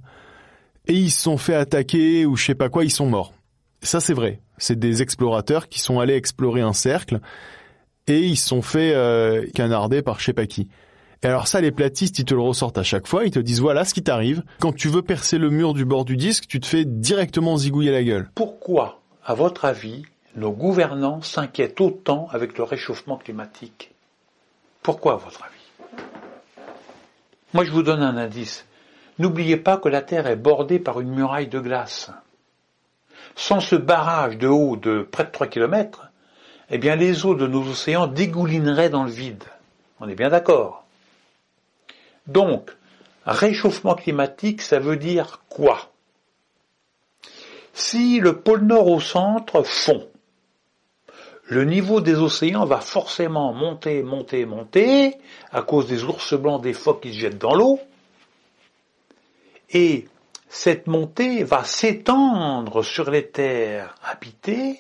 et 0.88 0.94
ils 0.94 1.12
se 1.12 1.22
sont 1.22 1.38
fait 1.38 1.56
attaquer, 1.56 2.26
ou 2.26 2.36
je 2.36 2.46
sais 2.46 2.56
pas 2.56 2.70
quoi, 2.70 2.84
ils 2.84 2.92
sont 2.92 3.08
morts. 3.08 3.34
Ça, 3.82 4.00
c'est 4.00 4.14
vrai. 4.14 4.42
C'est 4.58 4.80
des 4.80 5.02
explorateurs 5.02 5.68
qui 5.68 5.80
sont 5.80 6.00
allés 6.00 6.16
explorer 6.16 6.62
un 6.62 6.74
cercle, 6.74 7.20
et 8.08 8.20
ils 8.20 8.38
sont 8.38 8.62
fait 8.62 8.94
euh, 8.94 9.46
canarder 9.54 10.02
par 10.02 10.20
je 10.20 10.26
sais 10.26 10.34
pas 10.34 10.46
qui. 10.46 10.70
Et 11.24 11.28
alors 11.28 11.48
ça, 11.48 11.60
les 11.62 11.72
platistes, 11.72 12.20
ils 12.20 12.26
te 12.26 12.34
le 12.34 12.42
ressortent 12.42 12.78
à 12.78 12.84
chaque 12.84 13.08
fois, 13.08 13.26
ils 13.26 13.32
te 13.32 13.40
disent 13.40 13.62
voilà 13.62 13.84
ce 13.86 13.94
qui 13.94 14.04
t'arrive. 14.04 14.44
Quand 14.60 14.74
tu 14.74 14.90
veux 14.90 15.02
percer 15.02 15.38
le 15.38 15.50
mur 15.50 15.74
du 15.74 15.86
bord 15.86 16.06
du 16.06 16.18
disque, 16.18 16.46
tu 16.48 16.60
te 16.60 16.68
fais 16.68 16.86
directement 16.86 17.58
zigouiller 17.58 17.92
la 17.92 18.04
gueule. 18.04 18.30
Pourquoi, 18.36 19.00
à 19.26 19.34
votre 19.34 19.66
avis, 19.66 20.04
nos 20.36 20.52
gouvernants 20.52 21.22
s'inquiètent 21.22 21.82
autant 21.82 22.28
avec 22.32 22.58
le 22.58 22.64
réchauffement 22.64 23.18
climatique? 23.18 23.92
Pourquoi, 24.84 25.14
à 25.14 25.18
votre 25.18 25.42
avis? 25.44 26.04
Moi, 27.54 27.64
je 27.64 27.72
vous 27.72 27.84
donne 27.84 28.04
un 28.04 28.18
indice. 28.18 28.66
N'oubliez 29.18 29.58
pas 29.58 29.78
que 29.78 29.90
la 29.90 30.02
Terre 30.02 30.28
est 30.28 30.36
bordée 30.36 30.78
par 30.78 31.00
une 31.00 31.10
muraille 31.10 31.48
de 31.48 31.60
glace. 31.60 32.12
Sans 33.36 33.62
ce 33.62 33.76
barrage 33.76 34.38
de 34.38 34.48
haut 34.48 34.76
de 34.76 35.08
près 35.10 35.24
de 35.24 35.32
3 35.32 35.48
km, 35.48 36.05
eh 36.70 36.78
bien 36.78 36.96
les 36.96 37.26
eaux 37.26 37.36
de 37.36 37.48
nos 37.48 37.68
océans 37.68 38.08
dégoulineraient 38.08 38.90
dans 38.90 39.04
le 39.04 39.12
vide. 39.12 39.44
On 40.00 40.10
est 40.10 40.16
bien 40.16 40.30
d'accord. 40.30 40.84
Donc, 42.28 42.72
réchauffement 43.26 43.96
climatique, 43.96 44.62
ça 44.62 44.80
veut 44.80 44.98
dire 44.98 45.42
quoi? 45.50 45.92
Si 47.74 48.20
le 48.20 48.40
pôle 48.40 48.62
nord 48.62 48.88
au 48.88 49.00
centre 49.00 49.64
fond, 49.64 50.08
le 51.48 51.66
niveau 51.66 52.02
des 52.02 52.16
océans 52.16 52.66
va 52.66 52.80
forcément 52.80 53.54
monter, 53.54 54.02
monter, 54.02 54.46
monter, 54.46 55.16
à 55.52 55.62
cause 55.62 55.88
des 55.88 56.04
ours 56.04 56.34
blancs, 56.34 56.62
des 56.62 56.74
phoques 56.74 57.02
qui 57.02 57.14
se 57.14 57.20
jettent 57.20 57.38
dans 57.38 57.54
l'eau, 57.54 57.80
et 59.70 60.08
cette 60.50 60.88
montée 60.88 61.44
va 61.44 61.64
s'étendre 61.64 62.82
sur 62.82 63.12
les 63.12 63.28
terres 63.28 63.94
habitées, 64.04 64.80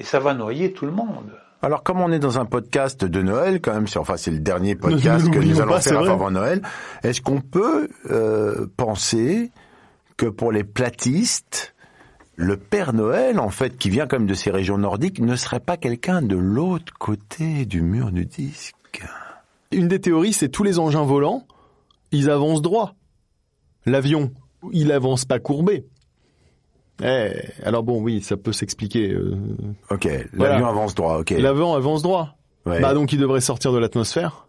et 0.00 0.04
ça 0.04 0.18
va 0.18 0.34
noyer 0.34 0.72
tout 0.72 0.86
le 0.86 0.92
monde. 0.92 1.30
Alors, 1.62 1.82
comme 1.82 2.00
on 2.00 2.10
est 2.10 2.18
dans 2.18 2.38
un 2.38 2.46
podcast 2.46 3.04
de 3.04 3.20
Noël, 3.20 3.60
quand 3.60 3.74
même, 3.74 3.84
enfin, 3.96 4.16
c'est 4.16 4.30
le 4.30 4.38
dernier 4.38 4.74
podcast 4.74 5.30
que 5.30 5.38
nous 5.38 5.60
allons 5.60 5.78
faire 5.78 6.10
avant 6.10 6.30
Noël, 6.30 6.62
est-ce 7.02 7.20
qu'on 7.20 7.42
peut 7.42 7.90
euh, 8.10 8.66
penser 8.78 9.52
que 10.16 10.24
pour 10.24 10.52
les 10.52 10.64
platistes, 10.64 11.74
le 12.34 12.56
Père 12.56 12.94
Noël, 12.94 13.38
en 13.38 13.50
fait, 13.50 13.76
qui 13.76 13.90
vient 13.90 14.06
quand 14.06 14.18
même 14.18 14.26
de 14.26 14.34
ces 14.34 14.50
régions 14.50 14.78
nordiques, 14.78 15.20
ne 15.20 15.36
serait 15.36 15.60
pas 15.60 15.76
quelqu'un 15.76 16.22
de 16.22 16.36
l'autre 16.36 16.94
côté 16.98 17.66
du 17.66 17.82
mur 17.82 18.10
du 18.10 18.24
disque? 18.24 19.04
Une 19.70 19.86
des 19.86 20.00
théories, 20.00 20.32
c'est 20.32 20.48
tous 20.48 20.62
les 20.62 20.78
engins 20.78 21.04
volants, 21.04 21.46
ils 22.10 22.30
avancent 22.30 22.62
droit. 22.62 22.94
L'avion, 23.84 24.32
il 24.72 24.92
avance 24.92 25.26
pas 25.26 25.38
courbé. 25.38 25.84
Eh, 27.02 27.32
alors 27.64 27.82
bon, 27.82 28.00
oui, 28.00 28.22
ça 28.22 28.36
peut 28.36 28.52
s'expliquer. 28.52 29.12
Euh, 29.12 29.36
ok, 29.90 30.08
l'avion 30.32 30.66
avance 30.66 30.94
droit, 30.94 31.18
ok. 31.18 31.30
L'avion 31.30 31.74
avance 31.74 32.02
droit. 32.02 32.36
Bah 32.66 32.94
donc 32.94 33.12
il 33.12 33.18
devrait 33.18 33.40
sortir 33.40 33.72
de 33.72 33.78
l'atmosphère. 33.78 34.46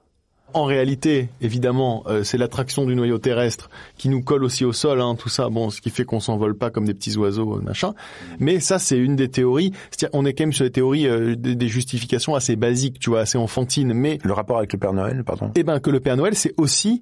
En 0.54 0.66
réalité, 0.66 1.30
évidemment, 1.40 2.04
euh, 2.08 2.24
c'est 2.24 2.38
l'attraction 2.38 2.86
du 2.86 2.94
noyau 2.94 3.18
terrestre 3.20 3.70
qui 3.98 4.10
nous 4.10 4.22
colle 4.22 4.44
aussi 4.44 4.66
au 4.66 4.74
sol, 4.74 5.00
hein, 5.00 5.16
tout 5.16 5.30
ça. 5.30 5.48
Bon, 5.48 5.70
ce 5.70 5.80
qui 5.80 5.90
fait 5.90 6.04
qu'on 6.04 6.20
s'envole 6.20 6.58
pas 6.58 6.70
comme 6.70 6.84
des 6.84 6.94
petits 6.94 7.16
oiseaux, 7.16 7.56
euh, 7.56 7.62
machin. 7.62 7.94
Mais 8.40 8.60
ça, 8.60 8.78
c'est 8.78 8.98
une 8.98 9.16
des 9.16 9.30
théories. 9.30 9.72
C'est-à-dire, 9.92 10.10
on 10.12 10.26
est 10.26 10.34
quand 10.34 10.44
même 10.44 10.52
sur 10.52 10.66
des 10.66 10.72
théories, 10.72 11.08
des, 11.38 11.56
des, 11.56 11.68
justifications 11.70 12.36
assez 12.36 12.58
basiques, 12.58 13.00
tu 13.00 13.12
vois, 13.12 13.22
assez 13.22 13.38
enfantines. 13.38 13.94
Mais 13.94 14.20
le 14.24 14.34
rapport 14.34 14.58
avec 14.58 14.74
le 14.74 14.80
Père 14.80 14.92
Noël, 14.92 15.24
pardon? 15.24 15.52
Eh 15.56 15.64
ben, 15.64 15.80
que 15.80 15.90
le 15.90 16.02
Père 16.02 16.18
Noël, 16.18 16.36
c'est 16.36 16.54
aussi 16.58 17.02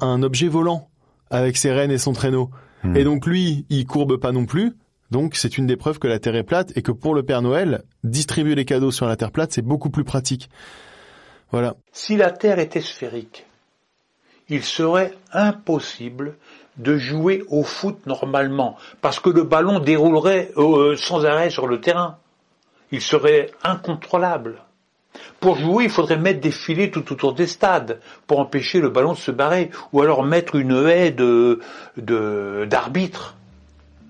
un 0.00 0.24
objet 0.24 0.48
volant 0.48 0.88
avec 1.30 1.56
ses 1.56 1.70
rênes 1.70 1.92
et 1.92 1.98
son 1.98 2.12
traîneau. 2.12 2.50
Hmm. 2.82 2.96
Et 2.96 3.04
donc 3.04 3.26
lui, 3.26 3.66
il 3.68 3.86
courbe 3.86 4.16
pas 4.16 4.32
non 4.32 4.46
plus. 4.46 4.74
Donc 5.10 5.34
c'est 5.34 5.58
une 5.58 5.66
des 5.66 5.76
preuves 5.76 5.98
que 5.98 6.06
la 6.06 6.18
Terre 6.18 6.36
est 6.36 6.44
plate 6.44 6.76
et 6.76 6.82
que 6.82 6.92
pour 6.92 7.14
le 7.14 7.22
Père 7.22 7.42
Noël, 7.42 7.82
distribuer 8.04 8.54
les 8.54 8.64
cadeaux 8.64 8.92
sur 8.92 9.06
la 9.06 9.16
Terre 9.16 9.32
plate, 9.32 9.52
c'est 9.52 9.62
beaucoup 9.62 9.90
plus 9.90 10.04
pratique. 10.04 10.48
Voilà. 11.50 11.74
Si 11.92 12.16
la 12.16 12.30
Terre 12.30 12.60
était 12.60 12.80
sphérique, 12.80 13.44
il 14.48 14.62
serait 14.62 15.12
impossible 15.32 16.36
de 16.76 16.96
jouer 16.96 17.42
au 17.48 17.62
foot 17.62 18.06
normalement, 18.06 18.76
parce 19.00 19.20
que 19.20 19.30
le 19.30 19.42
ballon 19.42 19.80
déroulerait 19.80 20.50
euh, 20.56 20.96
sans 20.96 21.24
arrêt 21.24 21.50
sur 21.50 21.66
le 21.66 21.80
terrain. 21.80 22.18
Il 22.92 23.00
serait 23.00 23.50
incontrôlable. 23.62 24.62
Pour 25.40 25.56
jouer, 25.56 25.84
il 25.84 25.90
faudrait 25.90 26.18
mettre 26.18 26.40
des 26.40 26.50
filets 26.50 26.90
tout 26.90 27.12
autour 27.12 27.34
des 27.34 27.46
stades 27.46 28.00
pour 28.26 28.40
empêcher 28.40 28.80
le 28.80 28.90
ballon 28.90 29.12
de 29.12 29.18
se 29.18 29.30
barrer, 29.30 29.70
ou 29.92 30.02
alors 30.02 30.22
mettre 30.22 30.56
une 30.56 30.86
haie 30.86 31.10
de 31.10 31.60
d'arbitres. 32.66 33.36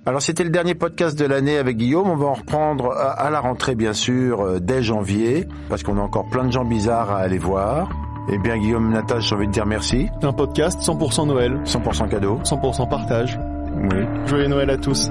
Alors 0.07 0.23
c'était 0.23 0.45
le 0.45 0.51
dernier 0.51 0.75
podcast 0.75 1.19
de 1.19 1.27
l'année 1.27 1.59
avec 1.59 1.77
Guillaume. 1.77 2.09
On 2.09 2.17
va 2.17 2.27
en 2.27 2.35
reprendre 2.35 2.91
à, 2.93 3.29
la 3.29 3.39
rentrée 3.39 3.75
bien 3.75 3.93
sûr 3.93 4.41
euh, 4.41 4.59
dès 4.59 4.83
janvier 4.83 5.47
parce 5.69 5.83
qu'on 5.83 5.99
a 5.99 6.01
encore 6.01 6.29
plein 6.31 6.45
de 6.45 6.51
gens 6.51 6.65
bizarres 6.65 7.11
à 7.11 7.19
aller 7.19 7.39
voir. 7.39 7.91
Eh 8.33 8.39
bien 8.39 8.57
Guillaume 8.57 8.91
Natage, 8.91 9.29
j'ai 9.29 9.35
envie 9.35 9.47
de 9.47 9.53
dire 9.53 9.67
merci. 9.67 10.09
Un 10.23 10.33
podcast 10.33 10.81
100% 10.81 11.27
Noël. 11.27 11.61
100% 11.65 12.09
cadeau. 12.09 12.39
100% 12.45 12.89
partage. 12.89 13.39
Oui. 13.77 14.07
Joyeux 14.27 14.49
Noël 14.49 14.71
à 14.71 14.79
tous. 14.79 15.11